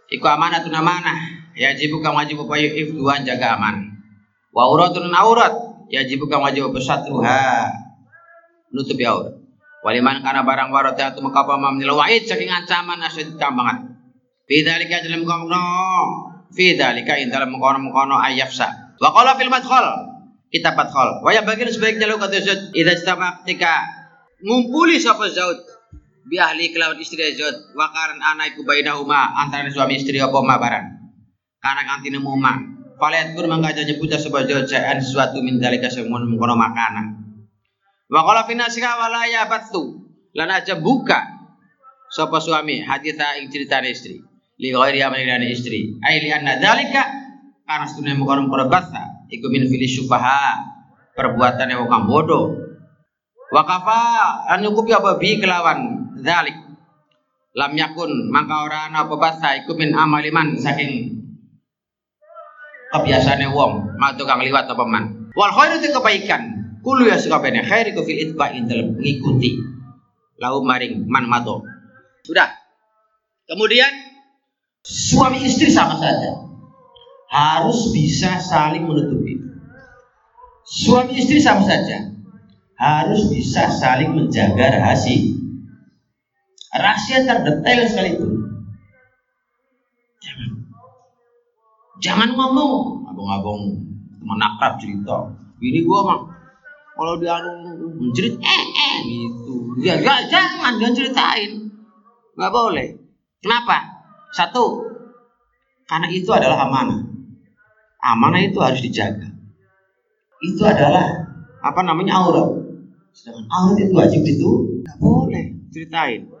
[0.09, 1.39] Iku amanatun amanah.
[1.59, 3.99] Yajibu kang wajib apa ifduan jaga aman
[4.53, 5.53] wa auratun aurat
[5.91, 7.43] yajibu kang wajib apa satruha
[8.71, 9.35] nutupi aurat
[9.85, 13.97] waliman kana barang warat ya tu makapa mamnil wa'id saking ancaman asyid kambangan
[14.45, 15.63] fi dzalika dalam kono
[16.51, 20.09] fi dzalika in dalam kono-kono ayafsa wa qala fil madkhal
[20.49, 21.21] kita fathol.
[21.21, 22.73] Waya bagian sebaiknya lo kata Zaud.
[22.73, 23.85] Ida istama ketika
[24.41, 25.61] ngumpuli sapa Zaud
[26.25, 28.65] bi ahli kelawan istri Zaud wakaran anak iku
[29.01, 30.85] uma antara suami istri apa ma barang.
[31.61, 32.53] Karena kanti nemu ma.
[32.99, 37.18] Faliat kur mangkaja nyebuta sapa Zaud jaan sesuatu min dalika semun makanan.
[38.09, 40.01] Wa qala fi nasika wala ya batu.
[40.33, 41.21] Lan aja buka
[42.09, 44.17] sapa suami haditha ing cerita istri.
[44.59, 45.97] Li ghairi amalina istri.
[46.01, 47.29] Ai li anna dalika
[47.69, 47.85] karena
[48.17, 50.57] mengkono mengkono basa iku min fili syufaha
[51.13, 52.57] perbuatan yang wong bodoh
[53.53, 54.01] wakafa
[54.49, 56.57] an nyukupi apa bi kelawan zalik
[57.53, 61.21] lam yakun maka ora ana apa basa iku min amaliman saking
[62.89, 68.31] kebiasaane wong matu kang liwat apa man wal khairu kebaikan kulu ya sakabene khairiku fil
[68.31, 69.59] itba'in dalam mengikuti
[70.39, 71.61] lau maring man mato.
[72.23, 72.47] Sudah.
[73.45, 73.91] Kemudian
[74.85, 76.47] suami istri sama saja.
[77.29, 79.37] Harus bisa saling menutupi.
[80.65, 82.09] Suami istri sama saja.
[82.79, 85.35] Harus bisa saling menjaga rahasia.
[86.69, 88.31] Rahasia terdetail sekalipun.
[90.21, 90.49] Jangan,
[91.97, 93.61] jangan ngomong, abang-abang
[94.21, 95.33] teman akrab cerita.
[95.59, 96.19] Ini gua mah
[96.99, 97.39] kalau dia
[97.95, 99.55] mencerit eh eh gitu.
[99.79, 101.71] Ya, ya jangan jangan ceritain.
[102.35, 102.87] Nggak boleh.
[103.39, 104.03] Kenapa?
[104.35, 104.83] Satu,
[105.87, 107.09] karena itu adalah amanah
[108.03, 109.27] amanah itu harus dijaga.
[110.39, 111.27] Itu adalah
[111.59, 112.47] apa namanya aurat.
[113.11, 114.49] Sedangkan aurat itu wajib itu
[114.83, 116.31] nggak boleh ceritain.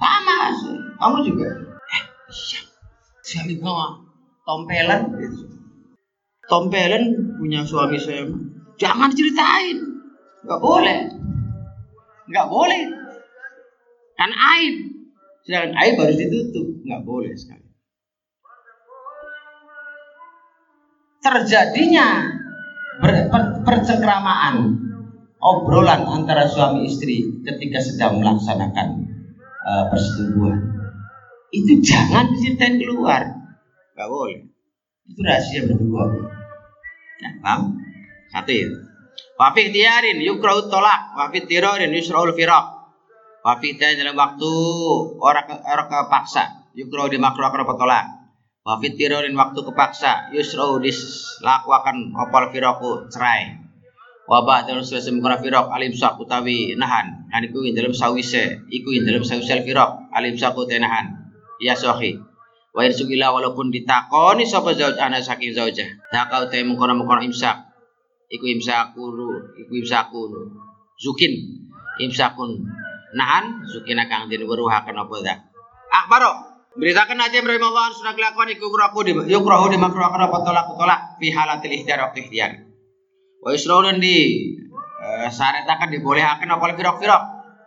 [0.00, 0.50] Sama,
[0.98, 1.46] kamu juga.
[1.86, 2.60] Eh, iya.
[3.22, 3.86] Suami kamu
[4.42, 5.00] tompelan.
[6.48, 7.04] Tompelan
[7.38, 8.26] punya suami saya.
[8.80, 9.78] Jangan ceritain.
[10.44, 11.00] Nggak boleh.
[12.28, 12.82] Nggak boleh.
[14.16, 14.76] Kan aib.
[15.42, 16.66] Sedangkan aib harus ditutup.
[16.86, 17.72] Nggak boleh sekali.
[21.22, 22.34] terjadinya
[23.62, 24.74] percengkramaan
[25.38, 29.06] obrolan antara suami istri ketika sedang melaksanakan
[29.62, 30.60] uh, persetubuhan
[31.54, 33.22] itu jangan diceritain keluar
[33.94, 34.50] nggak boleh
[35.06, 36.04] itu rahasia berdua
[37.22, 37.78] ya paham
[38.32, 38.68] satu ya
[39.36, 42.64] wafi tiarin yukraut tolak wafi tirorin yusraul firaq
[43.44, 44.52] wafi dalam waktu
[45.20, 48.04] orang orang kepaksa yukrau dimakruhkan apa tolak
[48.62, 53.58] Wa fitirorin waktu kepaksa yusrau dislakuakan opal firaku cerai.
[54.30, 57.26] Wa ba'dal selesai mengkona firok alim sak utawi nahan.
[57.26, 61.26] Kan iku dalam sawise, iku dalam sawise firok alim sak nahan.
[61.58, 62.22] Ya sohi.
[62.70, 65.98] Wa irsugila walaupun ditakoni sapa zauj ana saking zaujah.
[66.14, 67.71] Takau te mengkona-mengkona imsak.
[68.32, 69.04] Iku imsaku,
[69.60, 70.20] iku imsaku.
[70.96, 71.32] Zukin
[72.00, 72.64] imsakun
[73.12, 75.38] nahan zukin akang den weruhaken apa dak.
[75.92, 81.00] Akbaro Beritakan aja Ibrahim Allah sudah kelakuan yukrahu di yukrahu di makruhkan apa tolak tolak
[81.20, 82.64] fi halatil ikhtiar waktu ikhtiar.
[83.44, 84.16] Wa yusraun di
[84.80, 87.22] uh, syaritakan dibolehkan apa firok firok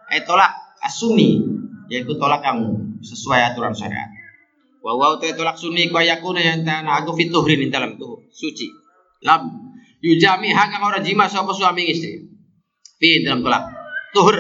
[0.10, 0.50] eh tolak
[0.82, 1.38] asuni
[1.86, 2.66] yaitu tolak yang
[3.06, 4.10] sesuai aturan syariat.
[4.82, 8.74] Wa wa tolak sunni ku yakuna yang tanah aku fituhrin dalam tuh suci.
[9.22, 9.65] Lam
[10.04, 12.28] yujami hak orang jima sapa suami istri.
[13.00, 13.64] Fi dalam tolak.
[14.16, 14.36] Tuhur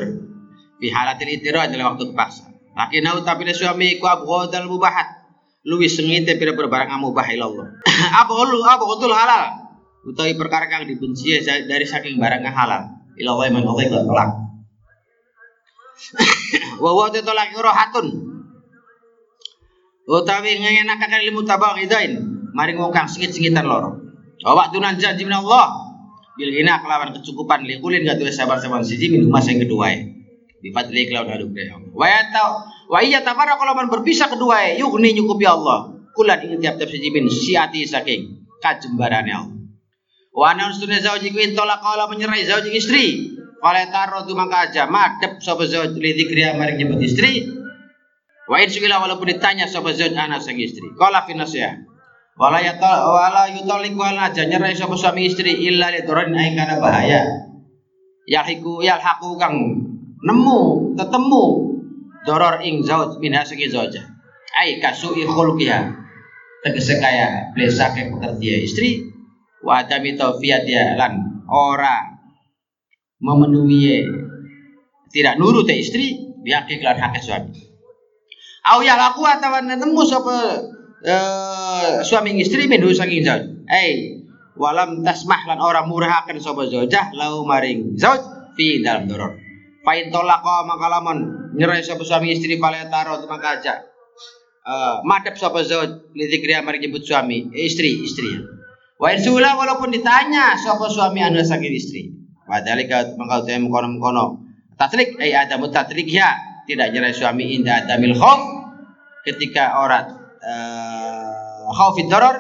[0.80, 2.52] fi halatil itira dalam waktu terpaksa.
[2.76, 5.26] Lakinau tapi suami ku abghadal mubahat.
[5.66, 7.82] Luwis sengite pira-pira barang mubah ilallah.
[8.14, 9.66] apa lu apa betul halal.
[10.06, 13.02] Utawi perkara kang dibenci dari saking barang halal.
[13.18, 14.30] Ilallah man Allah tolak.
[16.84, 18.08] Wa wa tolak rohatun.
[20.06, 22.14] Utawi ngenakaken ilmu tabang idain.
[22.54, 24.05] Mari wong kang sengit-sengitan loro.
[24.46, 25.90] Wa tunan janji min Allah.
[26.38, 30.04] Bil hina kelawan kecukupan likulin gak tuh sabar-sabar siji minum mas yang kedua ya.
[30.62, 34.86] Bifadli kelawan haduk daya Wa ya tau wa iya tabara kalau man berpisah kedua ya
[34.86, 35.98] yugni nyukupi Allah.
[36.14, 39.56] Kulan ingin tiap-tiap siji min siati saking kajembarane Allah.
[40.36, 43.32] Wa ana ustune zauji ku intolak kala menyerai zauji istri.
[43.64, 47.48] Fala taro tu maka aja madep sapa zauj li dzikri mari nyebut istri.
[48.46, 50.92] Wa in walaupun ditanya sapa zauj anak sang istri.
[51.00, 51.95] Qala fi nasiha.
[52.36, 56.84] Wala yata wala yutalik wala aja nyerai sapa suami istri illa li dhurrin aing kana
[56.84, 57.24] bahaya.
[58.28, 59.56] Yalhiku yalhaqu kang
[60.20, 60.60] nemu
[61.00, 61.44] ketemu
[62.28, 64.04] doror ing zauj minha segi zauja.
[64.52, 65.80] Ai kasui khulqiha.
[66.60, 69.08] Tegese kaya blesake pekerja istri
[69.64, 72.20] wa adami taufiyatia lan ora
[73.24, 74.04] memenuhi
[75.08, 77.56] tidak nurut istri bihaki kelan hak suami.
[78.76, 80.36] Au ya laku atau nemu sapa
[81.06, 81.55] uh,
[82.06, 83.44] suami istri minhu saking zauj.
[83.68, 84.22] Eh
[84.56, 88.22] walam tasmah lan ora murahaken sapa zaujah lau maring zauj
[88.56, 89.36] fi dalam doror.
[89.86, 91.18] Fa in talaqa maka lamun
[91.54, 93.76] nyerai sapa suami istri pala taro maka aja.
[94.66, 98.42] Uh, madep sapa zauj li dzikri mari nyebut suami eh, istri istri.
[98.96, 102.16] Wa in walaupun ditanya sapa suami anu saking istri.
[102.46, 104.26] Wadalika mengkau teh mengkono mengkono.
[104.78, 106.36] Tatrik ay adamu tatrik ya
[106.70, 108.42] tidak nyerai suami inda adamil khauf
[109.26, 110.06] ketika orang
[110.46, 110.85] uh,
[111.74, 112.38] khaufid doror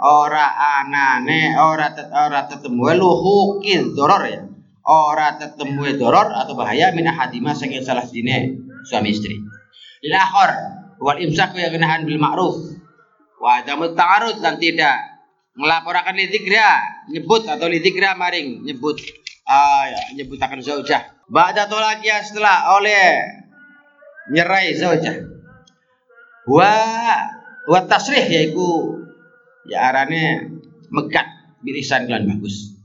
[0.00, 0.46] ora
[0.80, 4.42] anane ora tet, ora tetemu luhukil doror ya
[4.84, 8.56] ora tetemu doror atau bahaya min ahadima saking salah dine
[8.88, 9.40] suami istri
[10.04, 10.50] lahor
[11.00, 12.56] wal imsak ya genahan bil ma'ruf
[13.40, 14.96] wa adamu ta'arud dan tidak
[15.54, 18.98] melaporkan lidikra nyebut atau lidikra maring nyebut
[19.48, 21.14] ah, ya, nyebutakan zaujah.
[21.28, 23.24] Ba'da tolakia setelah oleh
[24.32, 25.24] nyerai zaujah.
[26.44, 26.72] Wa
[27.68, 29.00] wa tasrih yaiku
[29.68, 30.52] ya arane
[30.92, 31.26] megat
[31.64, 32.76] bilisan kelan bagus.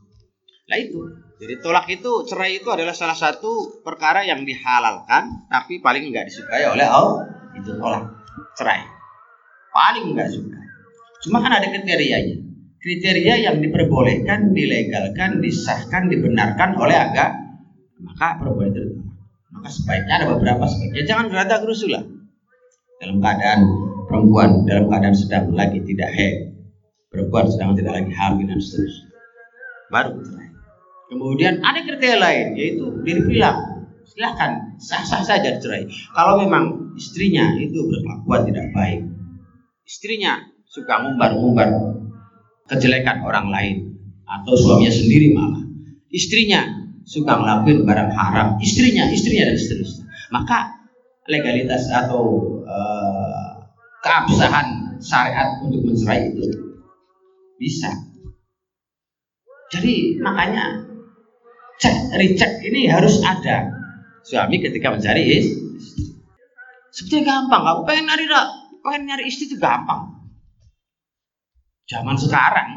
[0.69, 0.99] Lah itu.
[1.39, 6.67] Jadi tolak itu cerai itu adalah salah satu perkara yang dihalalkan tapi paling enggak disukai
[6.67, 7.27] oleh Allah.
[7.55, 8.11] Itu tolak
[8.59, 8.83] cerai.
[9.71, 10.59] Paling enggak suka.
[11.23, 12.49] Cuma kan ada kriterianya
[12.79, 17.59] kriteria yang diperbolehkan, dilegalkan, disahkan, dibenarkan oleh agama,
[17.99, 18.95] maka perbuatan itu
[19.49, 22.03] Maka sebaiknya ada beberapa sebaiknya jangan gerada gerusulah
[23.03, 23.59] dalam keadaan
[24.09, 26.57] perempuan dalam keadaan sedang lagi tidak head,
[27.13, 29.07] perempuan sedang tidak lagi hamil dan seterusnya.
[29.93, 30.49] Baru cerai.
[31.09, 33.57] Kemudian ada kriteria lain yaitu diri bilang
[34.09, 35.85] silahkan sah-sah saja cerai.
[36.17, 39.05] Kalau memang istrinya itu berkelakuan tidak baik,
[39.85, 41.69] istrinya suka ngumbar-ngumbar
[42.69, 43.75] kejelekan orang lain
[44.29, 45.65] atau suaminya sendiri malah
[46.13, 46.61] istrinya
[47.01, 50.77] suka ngelakuin barang haram istrinya istrinya dan seterusnya maka
[51.25, 52.21] legalitas atau
[52.69, 53.48] uh,
[54.03, 56.45] keabsahan syariat untuk mencerai itu
[57.59, 57.91] bisa.
[59.69, 60.87] Jadi makanya
[61.79, 63.75] cek recheck ini harus ada.
[64.19, 65.69] Suami ketika mencari istri
[66.93, 67.61] sebetulnya gampang.
[67.63, 68.25] Kamu pengen nyari
[68.83, 70.19] pengen nyari istri itu gampang.
[71.89, 72.69] Zaman sekarang,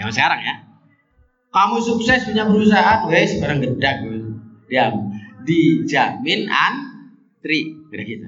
[0.00, 0.54] zaman sekarang ya,
[1.52, 4.08] kamu sukses punya perusahaan, wes barang gedak,
[4.72, 4.88] dia
[5.44, 8.24] dijamin antri, kira gitu.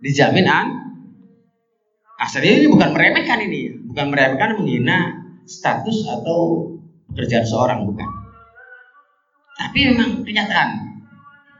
[0.00, 0.66] Dijamin an,
[2.16, 6.72] asalnya ini bukan meremehkan ini, bukan meremehkan menghina status atau
[7.12, 8.08] pekerjaan seorang bukan.
[9.60, 10.68] Tapi memang kenyataan,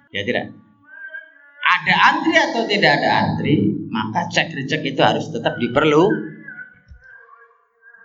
[0.09, 0.57] ya tidak
[1.61, 6.09] ada antri atau tidak ada antri, maka cek recek itu harus tetap diperlu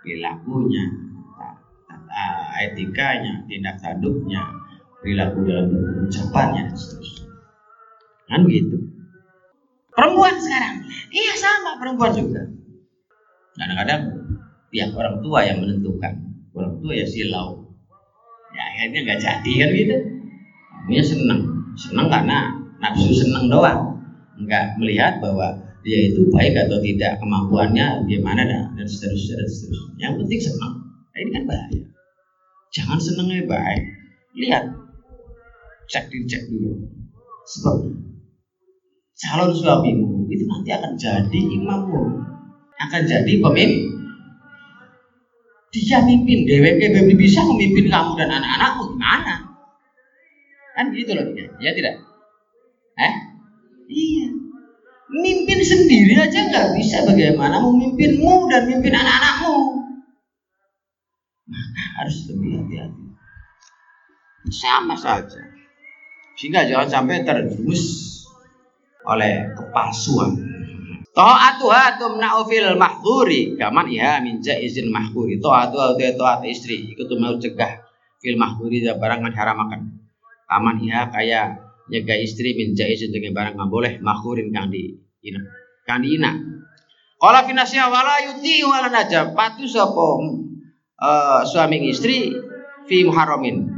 [0.04, 0.84] perilakunya,
[2.60, 4.52] etikanya, tindak tanduknya,
[5.00, 5.72] perilaku dalam
[6.04, 7.26] ucapannya dan seterusnya.
[8.28, 8.95] Kan begitu.
[9.96, 12.44] Perempuan sekarang, iya sama perempuan juga.
[13.56, 14.00] Kadang-kadang
[14.68, 16.12] pihak orang tua yang menentukan,
[16.52, 17.64] orang tua ya silau.
[18.52, 19.96] Ya akhirnya nggak jadi kan gitu.
[20.68, 21.40] Kamunya senang,
[21.80, 22.38] senang karena
[22.78, 23.96] nafsu seneng doang.
[24.36, 29.94] Nggak melihat bahwa dia itu baik atau tidak kemampuannya bagaimana dan, dan seterusnya dan seterusnya.
[29.96, 31.82] Yang penting senang nah, ini kan bahaya.
[32.76, 33.82] Jangan senengnya baik.
[34.36, 34.64] Lihat.
[35.88, 36.84] Cek dicek dulu.
[37.46, 37.88] Sebab
[39.16, 42.02] calon suamimu itu nanti akan jadi imammu.
[42.76, 43.96] Akan jadi pemimpin.
[45.72, 49.34] Dia mimpin DWK bisa memimpin kamu dan anak-anakmu gimana?
[50.72, 52.00] Kan gitu loh ya, ya tidak?
[52.96, 53.14] Eh?
[53.92, 54.28] Iya.
[55.20, 57.04] Mimpin sendiri aja nggak bisa.
[57.04, 59.56] Bagaimana memimpinmu dan mimpin anak-anakmu?
[61.48, 63.04] Maka harus lebih hati-hati.
[64.52, 65.40] Sama saja.
[66.36, 68.15] Sehingga jangan sampai terjerumus
[69.06, 70.34] oleh kepalsuan.
[71.16, 75.40] Ta'atuha tumna'u fil mahdzuri kaman iha min jaizin mahdzuri.
[75.40, 77.80] Ta'atuha itu taat istri itu mau cegah
[78.20, 79.80] fil mahdzuri barang yang haramakan.
[80.44, 81.56] Kaman iha kaya
[81.88, 84.92] jaga istri min jaizin dengan barang yang boleh mahdurin kang di
[85.24, 85.40] ina.
[85.88, 86.36] Kang di ina.
[87.16, 90.20] Qala fi nasiha wala yuti wala najab patu sapa
[91.00, 92.28] uh, suami istri
[92.84, 93.72] fi muharramin.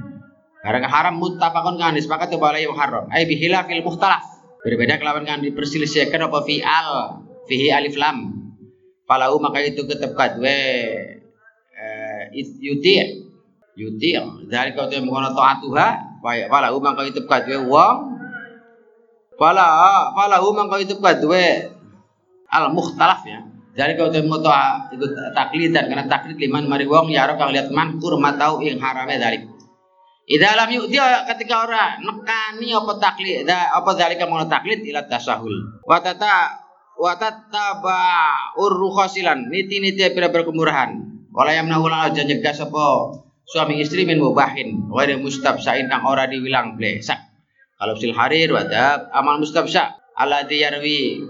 [0.59, 3.07] Barang haram muttafaqun kan disepakati balai muharram.
[3.14, 6.89] Ai bihila fil mukhtalaf Berbeda kelawan kan diperselisihkan apa fi'al
[7.47, 8.35] fihi alif lam.
[9.07, 10.59] Falau maka itu ketep kadwe
[11.73, 12.23] eh,
[12.61, 13.25] yuti
[13.79, 14.19] yuti
[14.51, 17.97] dari kau tu mengono taatuha falau maka itu kadwe wong.
[19.39, 19.67] Fala
[20.13, 21.71] falau maka itu kadwe
[22.51, 23.41] al mukhtalaf ya.
[23.79, 24.51] Dari kau tu moto
[24.91, 25.07] itu
[25.39, 29.58] taklidan karena taklid liman mari wong ya kang lihat man kurmatau ing harame dari
[30.29, 35.81] Idza yuk dia ketika orang nekani apa taklid apa zalika mau taklid ila tasahul.
[35.89, 36.53] Wa tata
[37.01, 38.29] wa tataba
[38.61, 41.01] urrukhasilan niti-niti pira-pira kemurahan.
[41.33, 43.16] Wala yamna ulang aja nyegah sapa
[43.49, 47.24] suami istri min mubahin wa mustabsain kang ora diwilang blesak.
[47.81, 51.24] Kalau sil harir wadab amal mustabsa alladzi yarwi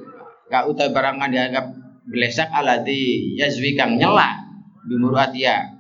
[0.51, 1.71] ka utai barangan dianggap
[2.11, 4.43] blesak alladzi yazwi kang nyela
[4.91, 5.71] bimuruatia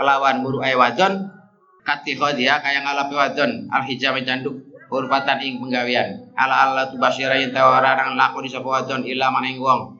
[0.00, 1.36] kelawan muruai wadon
[1.86, 4.58] kati dia kaya ngalapi wadon al hijab canduk
[4.90, 9.62] hurfatan ing penggawian ala ala tu basyara yang tawaran laku di sapa wadon illa maning
[9.62, 9.94] wong.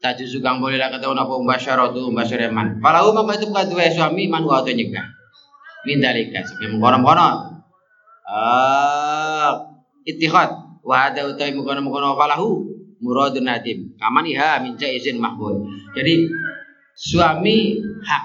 [0.00, 2.80] Tajuzu kang boleh lah ketahuan apa umbasyara tu umbasyara man.
[2.80, 5.06] Falahu maka itu kadua suami man wa tu nyegah.
[5.84, 7.28] Min dalika sampai mengkono-kono
[8.28, 9.52] uh,
[10.08, 12.64] ittihad wa ada utai mengkono-mengkono falahu
[13.04, 13.92] muradun nadim.
[14.00, 16.32] Kaman iha min izin makbul jadi
[16.96, 18.24] suami hak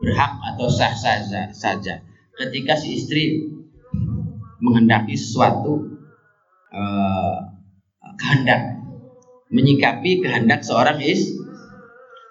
[0.00, 2.00] berhak atau sah saja saja
[2.40, 3.24] ketika si istri
[4.64, 5.92] menghendaki sesuatu
[6.72, 7.36] uh,
[8.16, 8.80] kehendak
[9.52, 11.36] menyikapi kehendak seorang is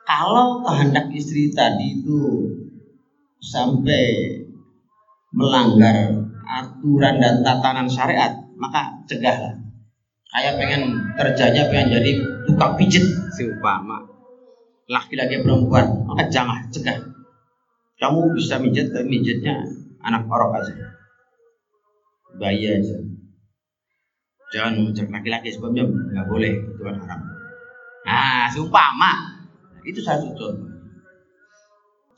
[0.09, 2.49] kalau kehendak istri tadi itu
[3.37, 4.05] sampai
[5.29, 9.53] melanggar aturan dan tatanan syariat maka cegahlah.
[10.29, 10.81] Kayak pengen
[11.17, 12.11] kerjanya pengen jadi
[12.49, 13.05] tukang pijit
[13.37, 14.05] seumpama
[14.89, 16.97] laki-laki perempuan maka jangan cegah.
[18.01, 19.61] Kamu bisa mijit mijitnya
[20.03, 20.73] anak orok aja.
[22.39, 22.97] Bayi aja.
[24.49, 27.21] Jangan mengucap laki-laki sebabnya nggak boleh itu kan haram.
[28.05, 29.11] Nah seumpama.
[29.85, 30.69] Itu satu contoh.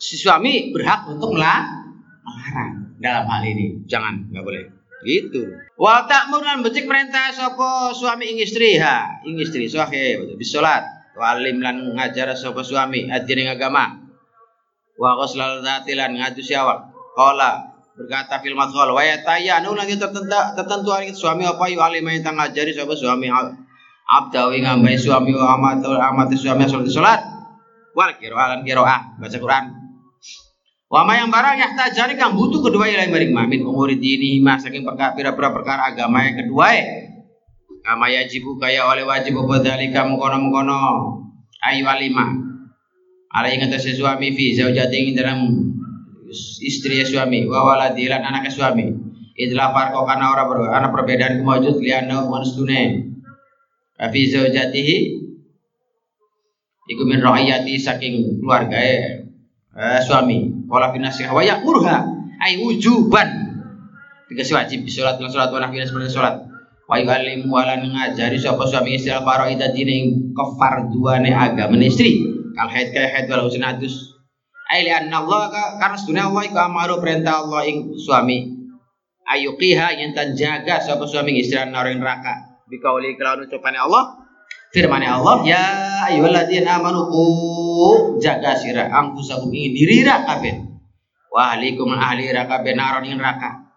[0.02, 3.84] Si suami berhak untuk melarang dalam hal ini.
[3.86, 4.64] Jangan nggak boleh.
[5.02, 5.50] Gitu.
[5.82, 8.78] Wal ta'murun becik perintah sopo suami ing istri?
[8.78, 10.86] Ha ing istri sahih bisolat
[11.18, 13.98] walim lan ngajar sopo suami adine agama.
[14.96, 21.44] Wa ghusl dzatilan ngadu siawak qala berkata fil madkhal wa yatayanu lagi tertentu hari suami
[21.44, 21.68] apa?
[21.68, 23.28] Yu alim yang tang ngajari sapa suami
[24.12, 27.22] abdawi ngambai suami wa amat amat suami salat salat
[27.96, 29.66] wal qira'an qira'ah baca Quran.
[30.92, 34.84] Wa ma yang barang yahtajani kang butuh kedua ilahi maring mamin umuri dini ma saking
[34.84, 36.68] perkara pira-pira perkara agama yang kedua
[37.82, 40.80] kama yajibu kaya oleh wajib apa dalika mengkono-mengkono.
[41.62, 42.28] Ayu alima.
[43.32, 45.71] Alai ngatasi suami fi zaujati dalam
[46.64, 48.88] istri suami wa waladi lan anak suami.
[49.36, 53.12] Idla farqo kana ora ber ana perbedaan kemujud liana manustune
[53.96, 54.98] fi zaujatihi
[56.92, 60.68] iku min ra'iyati saking keluarga eh, suami.
[60.68, 61.98] Wala fi nasiha wa yaqurha
[62.40, 63.52] ai wujuban.
[64.32, 66.48] Tiga wajib salat lan salat wa nafila seperti salat
[66.88, 72.24] wa yu'allim wa lan ngajari sapa suami istri al faraida dine kefarduane agama istri.
[72.56, 74.11] Kal haid kaya haid wal husnatus
[74.72, 78.56] Ai anna Allah karena sedunia Allah iku amaru perintah Allah ing suami.
[79.28, 82.64] Ayuqiha yang tan jaga sapa suami istri orang neraka.
[82.72, 84.24] Bikauli kelawan ucapane Allah
[84.72, 85.64] firman Allah ya
[86.08, 87.24] ayyuhalladzina amanu qu
[88.24, 90.56] jaga sira angkusakum ing diri ra kabeh
[91.28, 93.68] wa ahlikum ahli kabeh naron ing neraka.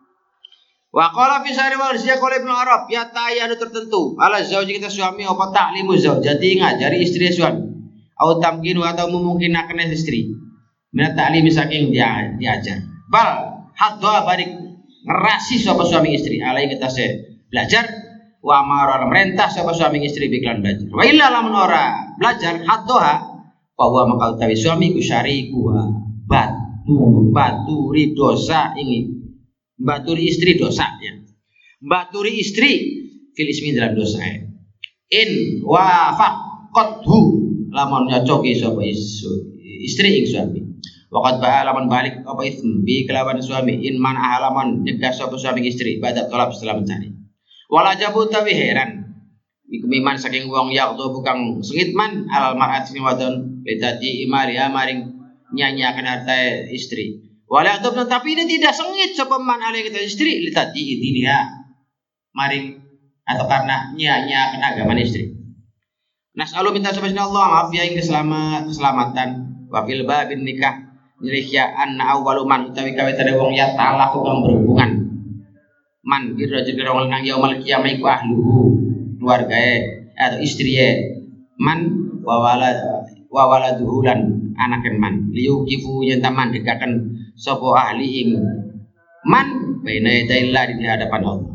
[0.95, 4.86] Wa qala fi sari wa risya qala Ibnu Arab ya tayanu tertentu ala zauji kita
[4.86, 7.66] suami apa taklimu zaujati ngajari istri suami.
[8.14, 10.43] Atau tamkinu atau memungkinkan istri
[10.95, 14.51] minat ta'limi saking dia diajar bal hadwa barik.
[15.05, 16.40] Ngerasi sapa suami istri.
[16.40, 17.05] Alai kita se
[17.53, 17.84] belajar.
[18.40, 20.88] Wa amara merintah sapa suami istri biklan belajar.
[20.88, 23.14] Wa illa lamun ora belajar hatoha
[23.76, 25.76] bahwa maka utawi suami ku syariku
[26.24, 29.12] batu baturi dosa ini.
[29.76, 31.20] Baturi istri dosa ya.
[31.84, 32.70] Baturi istri
[33.36, 34.40] fil ismi dalam dosa ya.
[35.12, 37.18] in wa faqathu
[37.70, 38.80] lamun nyocoki sapa
[39.84, 40.64] istri ing suami
[41.15, 45.62] Wakat ba'a alaman balik apa itu bi kelawan suami in man alaman nyegah sapa suami
[45.62, 47.15] istri pada tolap setelah mencari.
[47.71, 49.15] Wala jabu tawi heran.
[49.71, 55.15] Miman saking wong ya utawa bukan sengit man al mar'at sing wadon letati imari maring
[55.55, 57.23] nyanyiakan harta istri.
[57.47, 61.39] Wala tapi ini tidak sengit sapa man ale kita istri letati idiniha
[62.35, 62.75] maring
[63.23, 65.31] atau karena nyanyiakan agama istri.
[66.35, 69.29] Nas'alu minta subhanahu Allah maaf ya ing keselamat keselamatan
[69.71, 70.84] fil babin nikah
[71.33, 74.91] ya anna awwalu man utawi kawitane wong ya talaku kang berhubungan.
[76.05, 78.57] Man kira jadi wong nang yaumul kiamah iku ahluhu
[79.16, 81.16] keluargae atau istriye.
[81.57, 81.89] Man
[82.20, 82.77] wa walad
[83.33, 85.14] wa waladuhu lan anaken man.
[85.33, 88.31] Liu kifu yen taman dekaken sapa ahli ing
[89.25, 91.55] man baina yadillah di hadapan Allah.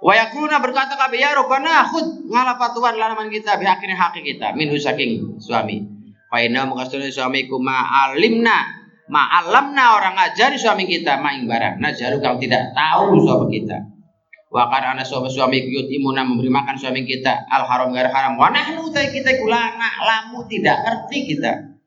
[0.00, 2.96] Wa yakuluna berkata kabeh ya robbana khud ngalapat Tuhan
[3.32, 5.96] kita bihakin hak kita minhu saking suami.
[6.26, 8.75] Fa inna mukastuna suamiku ma alimna
[9.06, 11.78] Ma'alamna orang ngajari suami kita maing barang.
[11.78, 13.78] Najaru kau tidak tahu suami kita.
[14.50, 18.34] Wa karena suami suami kuyut imuna memberi makan suami kita al haram gar haram.
[18.34, 21.78] Wa nahnu kita kulana lamu tidak ngerti kita.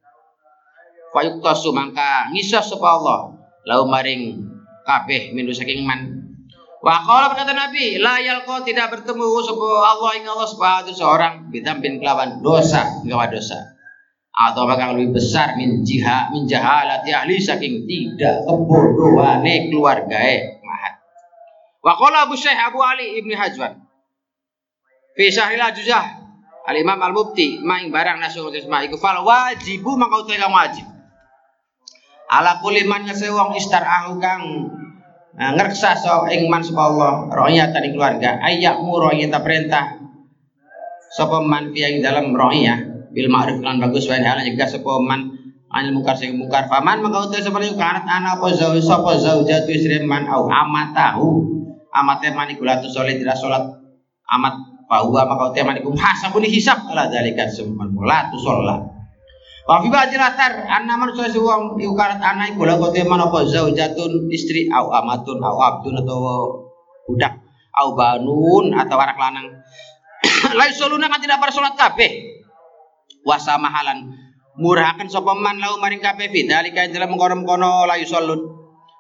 [1.12, 3.20] Fayuktasu mangka ngisah sapa Allah.
[3.68, 4.40] Lau maring
[4.88, 6.24] kabeh mindu saking man.
[6.80, 12.00] Wa qala berkata Nabi, la yalqa tidak bertemu sapa Allah ing Allah subhanahu seorang bin
[12.00, 13.79] kelawan dosa, gawa dosa
[14.30, 21.02] atau bakal lebih besar min jiha min jahalati ahli saking tidak kebodohane keluargae mahat.
[21.84, 23.84] Wa qala Abu Syekh Abu Ali Ibnu Hajwan
[25.18, 26.06] fi Syahril Ajuzah
[26.70, 30.86] Al Imam Al Mufti maing barang nasul isma iku fal wajibu maka utahe kang wajib.
[32.30, 34.70] Ala kulli man ngesewong istar ahu kang
[35.34, 39.98] nah, ngerksa so ing man sapa Allah rohiyatan ing keluarga ayak muro ta perintah
[41.10, 45.40] sapa man fi ing dalam rohiyah bil ma'ruf lan bagus wa hal nyegah sapa man
[45.70, 46.66] anil mungkar sing mungkar.
[46.70, 51.58] Faman maka utus sapa iku kanat ana apa zau sapa zaujatu istri man au amatahu.
[51.90, 53.66] Amate man iku latu saleh tidak salat
[54.38, 54.54] amat
[54.90, 56.86] bahwa maka utus man iku hasabun hisab.
[56.90, 58.82] Ala dalika summan latu salat
[59.70, 64.66] Wa fi ba'dil athar anna man kanat ana iku la kote man apa zaujatun istri
[64.74, 66.18] au amatun au abdun atau
[67.06, 67.38] budak
[67.78, 69.46] au banun atau anak lanang.
[70.58, 72.42] Lai soluna kan tidak pada sholat kabeh
[73.30, 74.10] wasamahalan.
[74.60, 78.60] Murahaken sapa man lau maring kabeh dalika dalam mengkono kono layu yusolun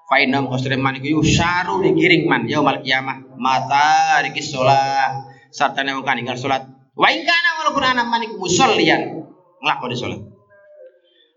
[0.09, 5.19] fa inna man iku yusaru digiring man yaumal kiamah mata rikis sholat
[5.53, 6.65] sarta wong kaninggal salat
[6.97, 9.29] wa ing kana walaupun ana man iku musollian
[9.61, 10.21] nglakoni salat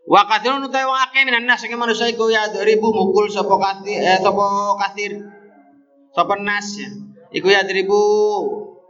[0.02, 4.02] Wa kathirun utawi wong akeh minan nas sing manusa iku ya ribu mukul sapa kathir
[4.02, 5.14] eh sapa kathir.
[6.10, 6.90] Sapa nas ya.
[7.30, 8.02] Iku ya ribu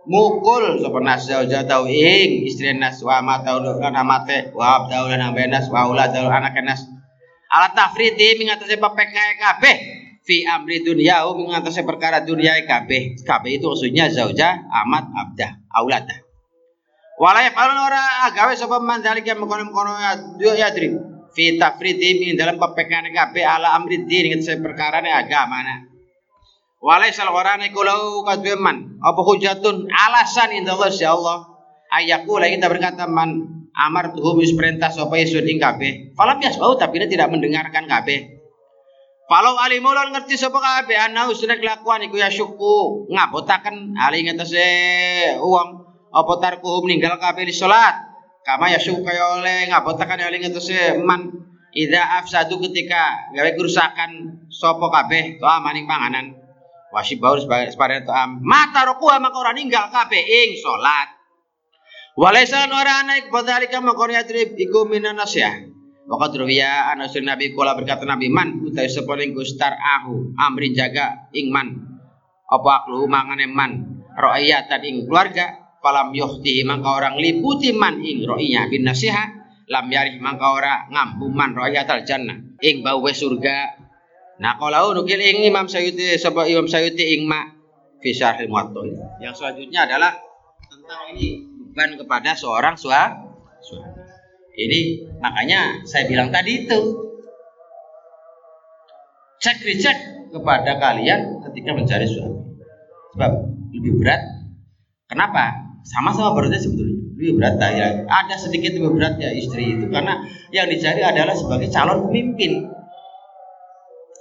[0.07, 0.80] mukul.
[0.82, 5.86] Sapa nas zaujatau ing istri nas wa matau lan amate wa abdau lan ambenas wa
[5.90, 6.86] uladau anak nas.
[7.53, 9.76] Ala tafridi mengatasi papekae kabeh.
[10.22, 13.18] Fi amri dunia mengatasi perkara dunia kabeh.
[13.26, 16.18] Kabeh itu maksudnya zauja amat abdah auladah.
[17.20, 19.94] Walaya falun ora agawe sapa man dalika mengkono-kono
[20.40, 20.96] ya yadri
[21.36, 25.91] fi tafridi min dalam papekae kabeh ala amri din mengatasi perkara agama nah
[26.83, 28.99] Walaisal warane kulau kadweman.
[28.99, 29.87] Apa hujatun?
[29.87, 31.39] Alasan inda Allah ya Allah.
[31.95, 36.11] Ayaku lagi kita berkata man amar tuhum perintah sapa yesun ing kabeh.
[36.18, 38.43] Falam yasbau tapi dia tidak mendengarkan kabeh.
[39.30, 43.07] Falau alimulon ngerti sapa kabeh ana usune kelakuan iku ya syuku.
[43.14, 44.66] Ngabotaken ali ngetese
[45.39, 45.68] uang.
[46.11, 47.95] Apa tarkuhum ninggal kabeh di salat
[48.43, 51.30] kama ya syuku kaya oleh ngabotaken ali ngetese man.
[51.72, 54.11] Ida afsadu ketika gawe kerusakan
[54.51, 56.41] sapa kabeh to maning panganan
[56.93, 61.09] Wasib baur sepadan am mata rokuha maka orang ninggal kape ing salat.
[62.12, 65.72] Walaisa ora ana iku padhalika maka yatrib iku minan nasyah.
[66.05, 71.32] Waqad ruwiya ana Nabi kula berkata Nabi man utawi sapa ning gustar ahu amri jaga
[71.32, 71.72] ing man.
[72.53, 78.68] Apa aklu mangane man ra'iyatan ing keluarga falam yuhti maka orang liputi man ing ro'inya
[78.68, 79.32] bin nasihat
[79.72, 83.82] lam yarih mangka ora ngampu man ro'iyatal jannah ing bau surga
[84.43, 87.47] Nah kalau nukil ing Imam Sayuti sebab Imam Sayuti ing ma
[88.03, 88.51] fi syarhil
[89.22, 90.18] Yang selanjutnya adalah
[90.66, 93.30] tentang ini beban kepada seorang suami.
[94.53, 94.80] Ini
[95.22, 96.78] makanya saya bilang tadi itu
[99.38, 99.97] cek dicek
[100.34, 102.43] kepada kalian ketika mencari suami.
[103.14, 103.30] Sebab
[103.78, 104.26] lebih berat.
[105.07, 105.70] Kenapa?
[105.86, 106.99] Sama-sama beratnya sebetulnya.
[107.14, 107.86] Lebih berat ya.
[108.11, 112.82] Ada sedikit lebih berat ya istri itu karena yang dicari adalah sebagai calon pemimpin.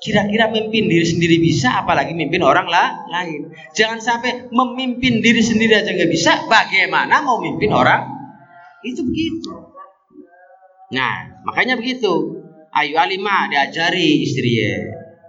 [0.02, 3.54] Kira-kira memimpin diri sendiri bisa, apalagi memimpin orang lah, lain.
[3.78, 8.10] Jangan sampai memimpin diri sendiri aja nggak bisa, bagaimana mau memimpin orang?
[8.82, 9.54] Itu begitu.
[10.98, 12.42] Nah, makanya begitu.
[12.74, 14.80] Ayu alimah diajari istri ya,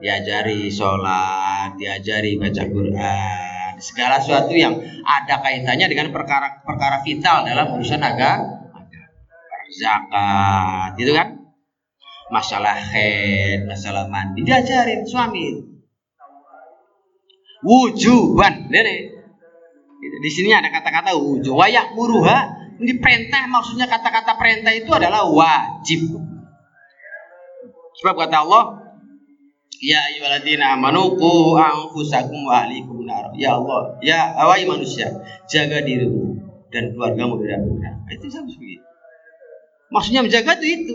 [0.00, 8.00] diajari sholat, diajari baca Quran, segala sesuatu yang ada kaitannya dengan perkara-perkara vital dalam urusan
[8.00, 8.72] agama,
[9.68, 11.41] zakat, gitu kan?
[12.32, 15.68] Masalah head, masalah mandi diajarin suami.
[17.62, 19.12] Wujuban, ini
[20.02, 21.54] di sini ada kata-kata wujud.
[21.54, 26.10] Wayak muruha ini perintah maksudnya kata-kata perintah itu adalah wajib.
[28.02, 28.82] Sebab kata Allah,
[29.82, 33.34] Ya ayyuhalladzina amanu qu anfusakum wa ahlikum nar.
[33.34, 35.10] Ya Allah, ya awai manusia,
[35.50, 36.38] jaga dirimu
[36.70, 38.14] dan keluargamu dari api.
[38.14, 38.78] Itu sama seperti
[39.90, 40.94] Maksudnya menjaga itu itu.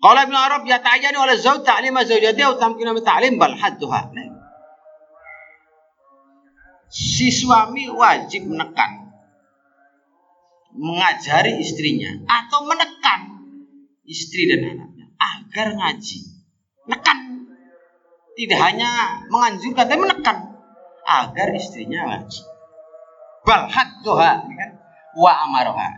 [0.00, 4.08] Kalau Ibn Arab ya ta'ayani oleh zawj ta'lim zawjati atau tamkina min ta'lim bal hadduha.
[6.88, 9.12] Si suami wajib menekan
[10.72, 13.44] mengajari istrinya atau menekan
[14.08, 16.18] istri dan anaknya agar ngaji.
[16.88, 17.18] Menekan
[18.40, 20.36] tidak hanya menganjurkan tapi menekan
[21.04, 22.40] agar istrinya ngaji.
[23.44, 24.70] Bal hadduha kan
[25.12, 25.88] wa amaroha.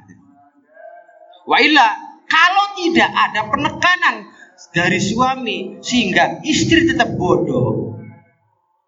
[1.47, 1.87] Wa illa
[2.33, 4.33] kalau tidak ada penekanan
[4.73, 8.01] dari suami sehingga istri tetap bodoh,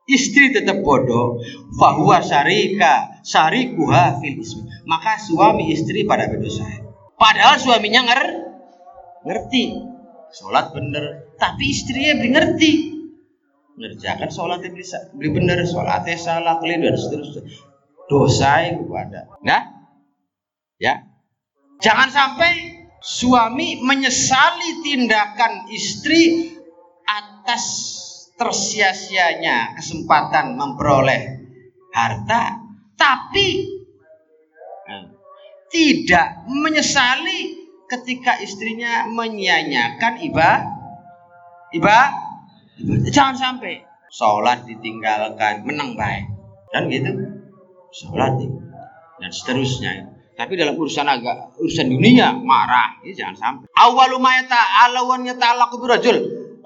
[0.09, 1.45] istri tetap bodoh,
[1.77, 4.41] fahuwa syarika syarikuha fil.
[4.89, 6.65] Maka suami istri pada berdosa.
[7.21, 8.23] Padahal suaminya nger
[9.29, 9.93] ngerti.
[10.35, 12.73] Sholat bener, tapi istrinya belum ngerti.
[13.79, 17.43] Ngerjakan sholatnya bisa beli bener sholatnya salah keliru dan seterusnya.
[18.11, 19.63] Dosa itu ada nah
[20.83, 21.07] ya.
[21.79, 22.74] Jangan sampai
[23.05, 26.57] suami menyesali tindakan istri
[27.05, 27.65] atas
[28.41, 31.45] tersia-sianya kesempatan memperoleh
[31.93, 32.65] harta,
[32.97, 33.49] tapi
[34.89, 35.05] eh,
[35.69, 40.73] tidak menyesali ketika istrinya menyia-nyiakan ibadah.
[41.77, 42.11] Ibadah,
[43.13, 46.25] jangan sampai sholat ditinggalkan, menang baik,
[46.73, 47.11] dan gitu,
[47.93, 48.39] sholat
[49.21, 50.14] dan seterusnya.
[50.35, 53.67] Tapi dalam urusan agak urusan dunia marah, ini jangan sampai.
[53.79, 56.17] Awalumayata alawan yata'allaqu birajul.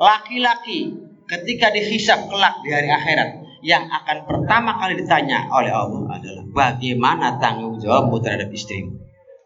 [0.01, 0.97] Laki-laki
[1.29, 7.37] ketika dihisap kelak di hari akhirat yang akan pertama kali ditanya oleh Allah adalah bagaimana
[7.37, 8.97] tanggung jawabmu terhadap istrimu?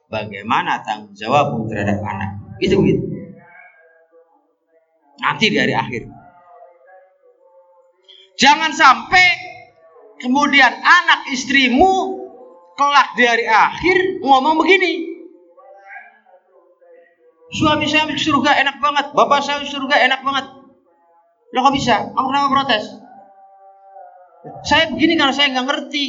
[0.06, 2.38] Bagaimana tanggung jawabmu terhadap anak?
[2.62, 3.02] Itu begitu.
[5.18, 6.02] Nanti di hari akhir.
[8.38, 9.26] Jangan sampai
[10.22, 12.21] kemudian anak istrimu
[12.76, 15.12] kelak di hari akhir ngomong begini.
[17.52, 20.46] Suami saya masuk surga enak banget, bapak saya masuk surga enak banget.
[21.52, 21.96] Lo kok bisa?
[22.16, 22.84] Kamu kenapa protes?
[24.64, 26.06] Saya begini karena saya nggak ngerti,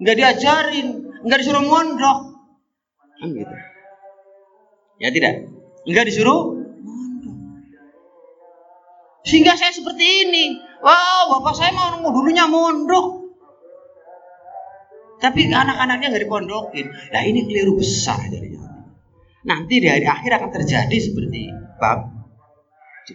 [0.00, 0.88] nggak diajarin,
[1.20, 2.18] nggak disuruh mondok.
[3.20, 3.54] Kan gitu.
[4.96, 5.52] Ya tidak,
[5.84, 6.56] nggak disuruh
[9.26, 10.54] Sehingga saya seperti ini.
[10.86, 13.25] Wow, bapak saya mau dulunya mondok.
[15.16, 16.86] Tapi anak-anaknya nggak dipondokin.
[17.12, 18.68] Nah ini keliru besar jadinya.
[19.46, 21.48] Nanti di hari akhir akan terjadi seperti
[21.80, 22.12] bab.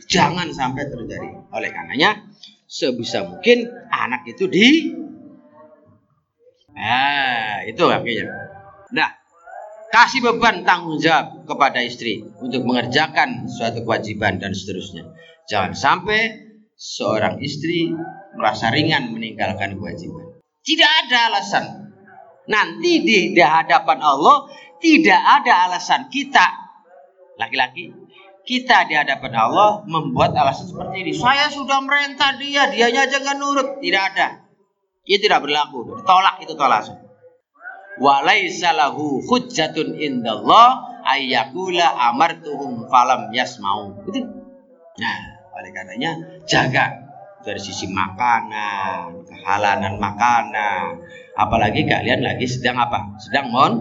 [0.08, 1.30] Jangan sampai terjadi.
[1.52, 2.26] Oleh karenanya
[2.66, 4.68] sebisa mungkin anak itu di
[6.72, 8.32] Nah, itu akhirnya.
[8.96, 9.12] Nah,
[9.92, 15.04] kasih beban tanggung jawab kepada istri untuk mengerjakan suatu kewajiban dan seterusnya.
[15.52, 16.32] Jangan sampai
[16.80, 17.92] seorang istri
[18.40, 20.40] merasa ringan meninggalkan kewajiban.
[20.64, 21.81] Tidak ada alasan
[22.50, 24.50] nanti di, hadapan Allah
[24.82, 26.46] tidak ada alasan kita
[27.38, 27.94] laki-laki
[28.42, 31.12] kita di hadapan Allah membuat alasan seperti ini.
[31.14, 33.78] Saya sudah merentah dia, dianya aja nggak nurut.
[33.78, 34.50] Tidak ada.
[35.06, 36.02] Ia tidak berlaku.
[36.02, 36.90] Tolak itu tolak.
[38.02, 43.94] Walaisa lahu hujjatun indallah ayyakula amartuhum falam yasmau.
[44.10, 44.26] Itu.
[44.98, 45.20] Nah,
[45.58, 46.98] oleh karenanya jaga
[47.42, 51.02] dari sisi makanan, kehalalan makanan.
[51.36, 53.16] Apalagi kalian lagi sedang apa?
[53.22, 53.74] Sedang mon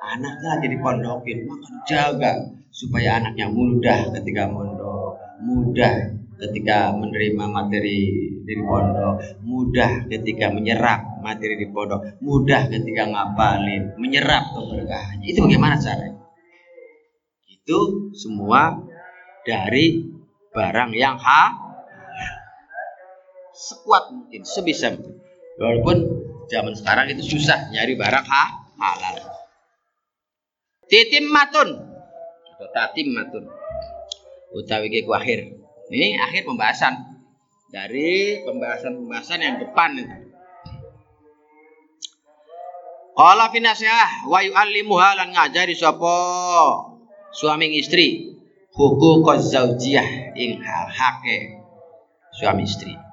[0.00, 2.32] anaknya lagi dipondokin, maka jaga
[2.70, 8.00] supaya anaknya mudah ketika mondok, mudah ketika menerima materi
[8.42, 15.26] di pondok, mudah ketika menyerap materi di pondok, mudah ketika ngapalin, menyerap keberkahannya.
[15.28, 16.18] Itu bagaimana caranya?
[17.46, 18.80] Itu semua
[19.44, 20.08] dari
[20.50, 21.44] barang yang ha
[23.52, 25.29] sekuat mungkin, sebisa mungkin.
[25.60, 25.96] Walaupun
[26.48, 28.44] zaman sekarang itu susah nyari barang ha,
[28.80, 29.16] halal.
[30.88, 31.76] Titim matun
[32.56, 33.44] atau tatim matun
[34.56, 35.52] utawi ke akhir.
[35.92, 36.94] Ini akhir pembahasan
[37.68, 40.16] dari pembahasan-pembahasan yang depan itu.
[43.12, 46.16] Qala fi nasiah wa yu'allimuha lan ngajari sapa
[47.36, 48.32] suami istri
[48.72, 51.60] hukum zaujiyah ing hal hake
[52.32, 53.09] suami istri.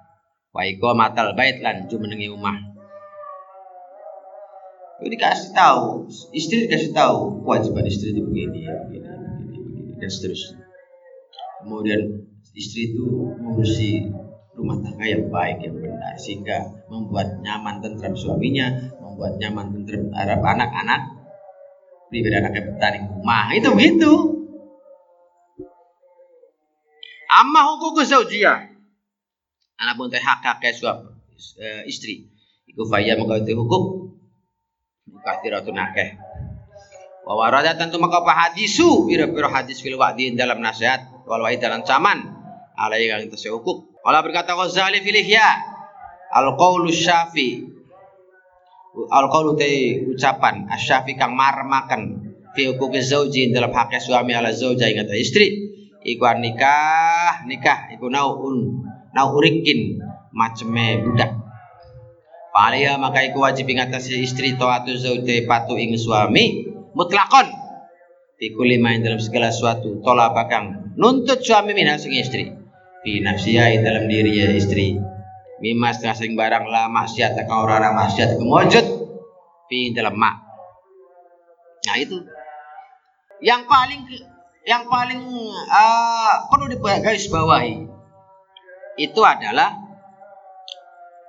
[0.57, 2.57] Wa matal bait lan jumenengi rumah.
[4.97, 10.57] Ini dikasih tahu, istri dikasih tahu kewajiban istri itu begini, begini, begini, begini dan seterusnya.
[11.61, 12.01] Kemudian
[12.57, 13.05] istri itu
[13.37, 14.09] mengurusi
[14.57, 20.41] rumah tangga yang baik yang benar sehingga membuat nyaman tentram suaminya, membuat nyaman tentram Arab
[20.41, 21.01] anak-anak,
[22.09, 24.13] pribadi anaknya petani rumah itu begitu.
[27.29, 28.76] Amma hukum zaujiyah.
[29.77, 31.17] Teh hak hak suami
[31.61, 32.25] eh, istri.
[32.65, 33.83] Iku faya mengkau hukum.
[35.21, 36.17] Kathiratun akeh.
[37.27, 39.05] Wa warada tentu maka hadisu?
[39.05, 41.27] Pira-pira hadis fil wa'di dalam nasihat.
[41.27, 42.23] Wal wa'id dalam caman
[42.77, 45.49] alai kang tasawukuk Allah berkata Ghazali fil ihya.
[46.31, 47.67] Al qaulu syafi.
[49.11, 50.71] Al qaulu te ucapan.
[50.71, 55.69] Asyafi kang marmakan fi hukuki zauji dalam haknya suami ala zauja ing istri.
[56.07, 57.43] Iku nikah.
[57.43, 57.91] Nikah.
[57.99, 58.86] Iku naun
[59.17, 59.97] nau urikin
[60.29, 61.33] maceme budak.
[62.53, 66.69] Palia maka iku wajib ing atas istri taatu zauja patu ing suami.
[66.93, 67.49] Mutlakon.
[68.37, 72.53] Iku lima dalam segala sesuatu tolak bakang nuntut suami minha sing istri.
[73.01, 74.93] Fi nafsiya dalam diri ya istri.
[75.57, 78.85] Mimma sing barang la maksiat ka ora maksiat kemujud
[79.65, 80.37] fi dalam mak.
[81.89, 82.17] Nah itu.
[83.41, 84.01] Yang paling
[84.65, 85.21] yang paling
[85.69, 87.96] uh, perlu digaris bawahi
[88.97, 89.77] itu adalah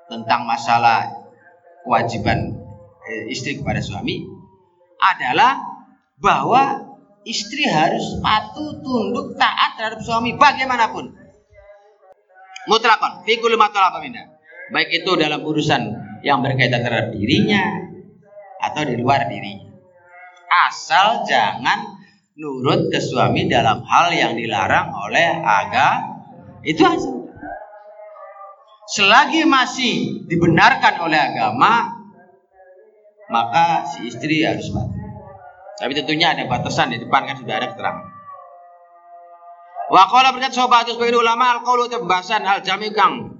[0.08, 1.04] tentang masalah
[1.84, 2.56] kewajiban
[3.04, 4.24] eh, istri kepada suami
[4.98, 5.60] adalah
[6.18, 11.12] bahwa istri harus patuh tunduk taat terhadap suami bagaimanapun
[12.68, 14.36] mutlakon fi kulli ma minna.
[14.68, 15.82] Baik itu dalam urusan
[16.20, 17.88] yang berkaitan terhadap dirinya
[18.60, 19.72] atau di luar dirinya.
[20.68, 21.96] Asal jangan
[22.36, 26.20] nurut ke suami dalam hal yang dilarang oleh agama.
[26.60, 27.17] Itu aja.
[28.89, 31.93] Selagi masih dibenarkan oleh agama,
[33.28, 34.97] maka si istri harus patuh.
[35.78, 38.07] Tapi tentunya ada batasan di depan kan sudah ada keterangan.
[39.93, 43.39] Wa qala berkat sahabat sebagai ulama al qaulu pembahasan al jami kang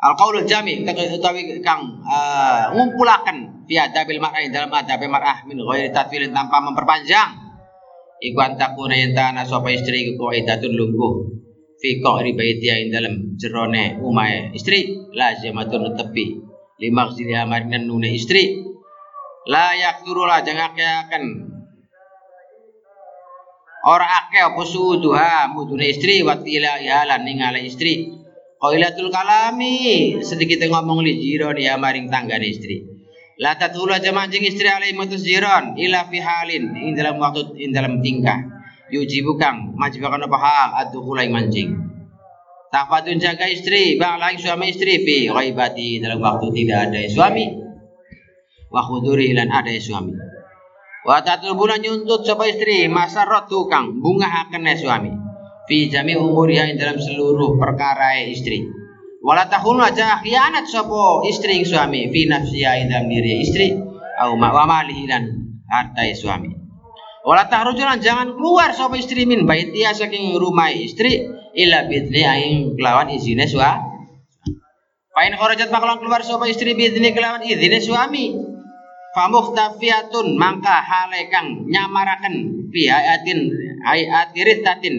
[0.00, 5.92] al qaulul jami utawi kang uh, ngumpulaken fi adabil mar'ah dalam adab mar'ah min ghairi
[5.92, 7.36] tatwilin tanpa memperpanjang
[8.24, 11.12] iku antakuna yen ana sapa istri iku qaidatun lungguh
[11.80, 16.36] fi qari baitiya ing dalam jerone umahe istri lazimatun tepi
[16.80, 18.60] lima siliha marinan nune istri
[19.48, 21.24] la yakturu la jangakeaken
[23.80, 28.12] Ora akeh apa suduha mudune istri wa tila ya lan ningali istri.
[28.60, 32.84] Qailatul kalami sedikit ngomong li jiron ya maring tanggane istri.
[33.40, 38.04] La tatula jamancing istri alai mutus jiron ila fi halin ing dalam waktu ing dalam
[38.04, 38.59] tingkah.
[38.90, 41.78] Yujibu kang majibakan apa hal adkhulai mancing.
[42.70, 47.46] Tafatun jaga istri, bang lain suami istri fi ghaibati dalam waktu tidak ada suami.
[48.70, 50.14] Wa khuduri lan ada suami.
[51.02, 55.10] Wa tatlubuna nyuntut sapa istri masarrat tukang bunga akan suami.
[55.66, 58.62] Fi jami umuriha dalam seluruh perkara istri.
[59.18, 63.74] Wala tahunu aja khianat sapa istri suami fi nafsiha dalam diri istri
[64.22, 65.26] au ma wa malihi lan
[65.66, 66.59] harta suami.
[67.20, 73.12] Wala tahrujulan jangan keluar sapa istri min baitia saking rumah istri illa bidni aing kelawan
[73.12, 73.92] izine suami.
[75.12, 78.32] Pain kharajat bakalan keluar sapa istri bidni kelawan izine suami.
[79.10, 83.52] Famuhtafiyatun mangka hale kang nyamaraken fi ayatin
[83.82, 84.32] ayat
[84.64, 84.96] tatin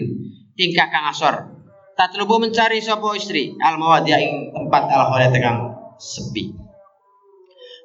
[0.54, 1.58] tingkah kang asor.
[1.98, 5.58] Tatlubu mencari sapa istri al mawadhi'a ing tempat al khalat kang
[5.98, 6.54] sepi.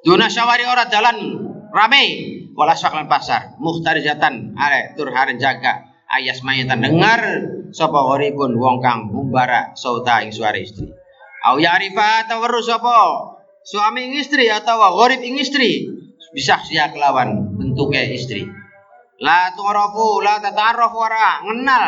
[0.05, 1.17] Duna syawari ora dalan
[1.71, 2.03] rame.
[2.57, 3.57] Wala lan pasar.
[3.61, 5.87] Muhtarijatan are tur haren jaga.
[6.07, 7.19] Ayas mayatan dengar
[7.75, 7.99] sapa
[8.31, 10.87] pun wong kang mumbara sauta ing suara istri.
[11.43, 12.95] Au ya'rifa tawarru sapa?
[13.67, 15.91] Suami ing istri atau gharib ing istri?
[16.31, 18.47] Bisa sia kelawan bentuknya istri.
[19.19, 21.43] La tu'rafu la tatarraf wara.
[21.43, 21.85] Ngenal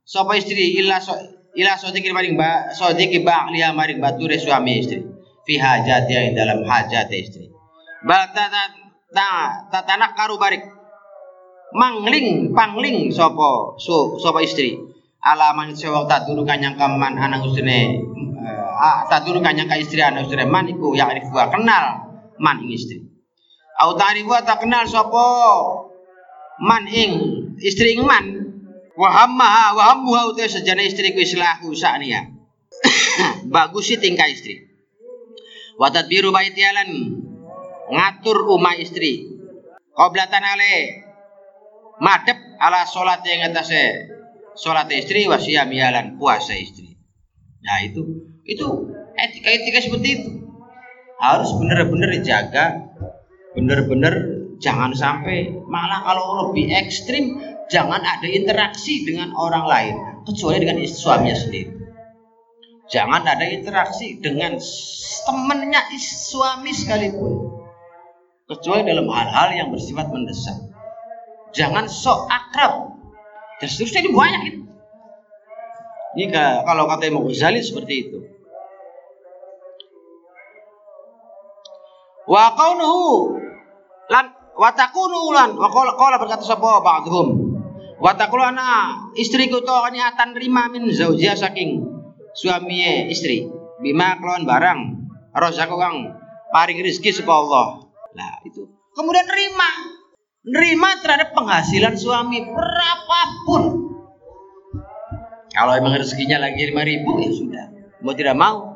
[0.00, 1.12] sapa istri illa so
[1.52, 5.04] ila sodiki maring ba sodiki ba liha maring bature suami istri.
[5.44, 7.52] Fi hajat dalam hajat istri.
[8.04, 8.32] Bal
[9.12, 10.64] tata tatanak karu barik.
[11.68, 14.76] Mangling pangling sapa so, sapa istri.
[15.18, 18.00] Alaman sewak tak dulu kanyang kaman anang ustune
[18.78, 23.04] uh, tadunu kanya ka istri ana istri man iku ya arifu kenal man ing istri.
[23.78, 25.26] Au ta'rifu tak kenal sapa
[26.62, 27.10] man ing
[27.60, 28.26] istri ing man.
[28.98, 32.34] Wa hamma wa hammuha uta sejane istri ku islahu saknia
[33.54, 34.66] bagus sih tingkah istri.
[35.78, 36.90] Wa tadbiru baitialan
[37.88, 39.32] ngatur umah istri.
[39.96, 41.04] Qoblatan ale.
[41.98, 44.14] Madep ala salat yang atasnya
[44.54, 46.94] sholat istri wasiam yalan puasa istri.
[47.64, 48.02] Nah itu.
[48.46, 50.30] Itu etika etika seperti itu.
[51.18, 52.94] Harus benar-benar dijaga,
[53.58, 54.14] benar-benar
[54.62, 55.50] jangan sampai.
[55.66, 59.94] Malah kalau lebih ekstrim jangan ada interaksi dengan orang lain.
[60.22, 61.72] Kecuali dengan istri suaminya sendiri.
[62.88, 64.56] Jangan ada interaksi dengan
[65.26, 67.57] temannya suami sekalipun
[68.48, 70.56] kecuali dalam hal-hal yang bersifat mendesak.
[71.52, 72.96] Jangan sok akrab
[73.60, 74.60] dan seterusnya ini banyak itu.
[76.16, 76.24] Ini
[76.64, 78.18] kalau kata Imam Ghazali seperti itu.
[82.28, 83.36] Wa kaunuhu
[84.12, 87.56] lan wa takunu lan wa qala berkata sapa ba'dhum
[87.96, 91.88] wa taqulu ana istriku to kanyatan rima min zaujia saking
[92.36, 93.48] suami istri
[93.80, 94.80] bima kelawan barang
[95.32, 95.96] rozako kang
[96.52, 97.87] paring rezeki sapa Allah.
[98.18, 98.66] Nah, itu
[98.98, 99.70] kemudian terima
[100.42, 103.62] nerima terhadap penghasilan suami berapapun.
[105.54, 107.64] Kalau emang rezekinya lagi lima ribu ya sudah,
[108.02, 108.74] mau tidak mau.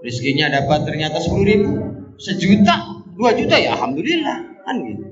[0.00, 1.70] Rezekinya dapat ternyata sepuluh ribu,
[2.16, 5.04] sejuta, dua juta ya alhamdulillah kan gitu.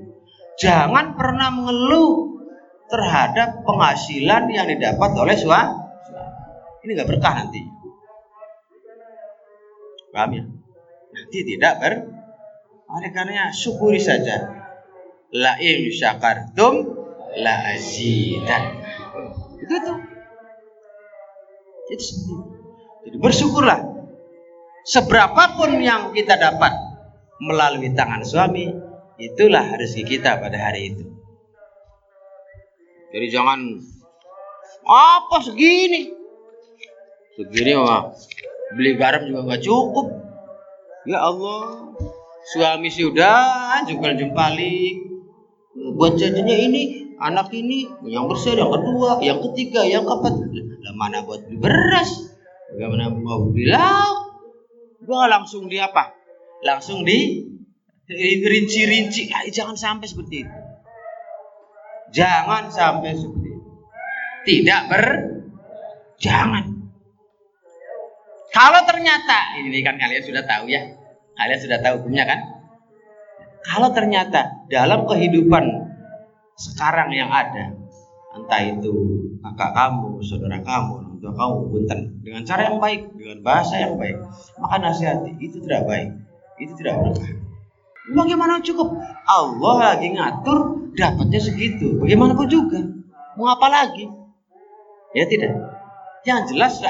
[0.59, 2.41] Jangan pernah mengeluh
[2.89, 5.77] terhadap penghasilan yang didapat oleh suami.
[6.83, 7.61] Ini nggak berkah nanti.
[10.09, 10.43] Paham ya?
[11.13, 11.93] Nanti tidak ber.
[12.89, 14.49] Oleh karenanya syukuri saja
[15.29, 16.89] la in syakartum
[17.37, 18.81] la azidan.
[19.61, 19.99] Itu tuh.
[21.89, 22.35] Jadi seperti itu.
[23.05, 23.79] Jadi bersyukurlah.
[24.89, 26.73] Seberapapun yang kita dapat
[27.37, 28.73] melalui tangan suami,
[29.21, 31.05] itulah rezeki kita pada hari itu.
[33.13, 33.59] Jadi jangan
[34.85, 36.09] apa segini.
[37.37, 38.13] Segini mah
[38.73, 40.07] beli garam juga nggak cukup.
[41.09, 41.93] Ya Allah,
[42.45, 45.09] suami sudah jumpal jumpali
[45.95, 46.81] buat jajannya ini
[47.19, 50.33] anak ini yang besar yang kedua yang ketiga yang keempat.
[50.79, 52.31] Lah mana buat beli beras?
[52.71, 54.17] Bagaimana mau beli lauk?
[55.03, 56.15] Gua langsung di apa?
[56.63, 57.43] Langsung di
[58.09, 59.29] rinci-rinci.
[59.31, 60.57] Ah, jangan sampai seperti itu.
[62.09, 63.69] Jangan sampai seperti itu.
[64.49, 65.05] Tidak ber
[66.17, 66.65] jangan.
[68.49, 70.98] Kalau ternyata ini kan kalian sudah tahu ya
[71.39, 72.39] kalian sudah tahu hukumnya kan
[73.63, 75.63] kalau ternyata dalam kehidupan
[76.59, 77.75] sekarang yang ada,
[78.35, 78.91] entah itu
[79.43, 84.19] kakak kamu, saudara kamu, tua kamu, punten, dengan cara yang baik, dengan bahasa yang baik,
[84.59, 86.09] maka nasihati itu tidak baik,
[86.59, 87.31] itu tidak berkah.
[88.09, 88.89] Bagaimana cukup?
[89.29, 92.01] Allah lagi ngatur dapatnya segitu.
[92.01, 92.81] Bagaimanapun juga.
[93.37, 94.09] Mau apa lagi?
[95.13, 95.53] Ya tidak.
[96.27, 96.83] Yang jelas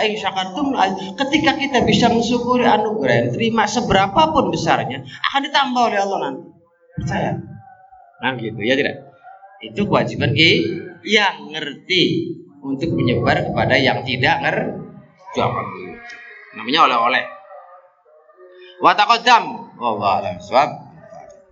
[1.16, 6.44] ketika kita bisa mensyukuri anugerah yang diterima seberapapun besarnya akan ditambah oleh Allah nanti.
[6.98, 7.32] Percaya.
[8.20, 9.06] Nah gitu ya tidak.
[9.62, 10.52] Itu kewajiban ki
[11.06, 12.04] yang ngerti
[12.66, 15.40] untuk menyebar kepada yang tidak ngerti.
[16.58, 17.24] Namanya oleh-oleh.
[18.82, 19.78] Wa taqaddam.
[19.78, 20.89] Wallahu a'lam.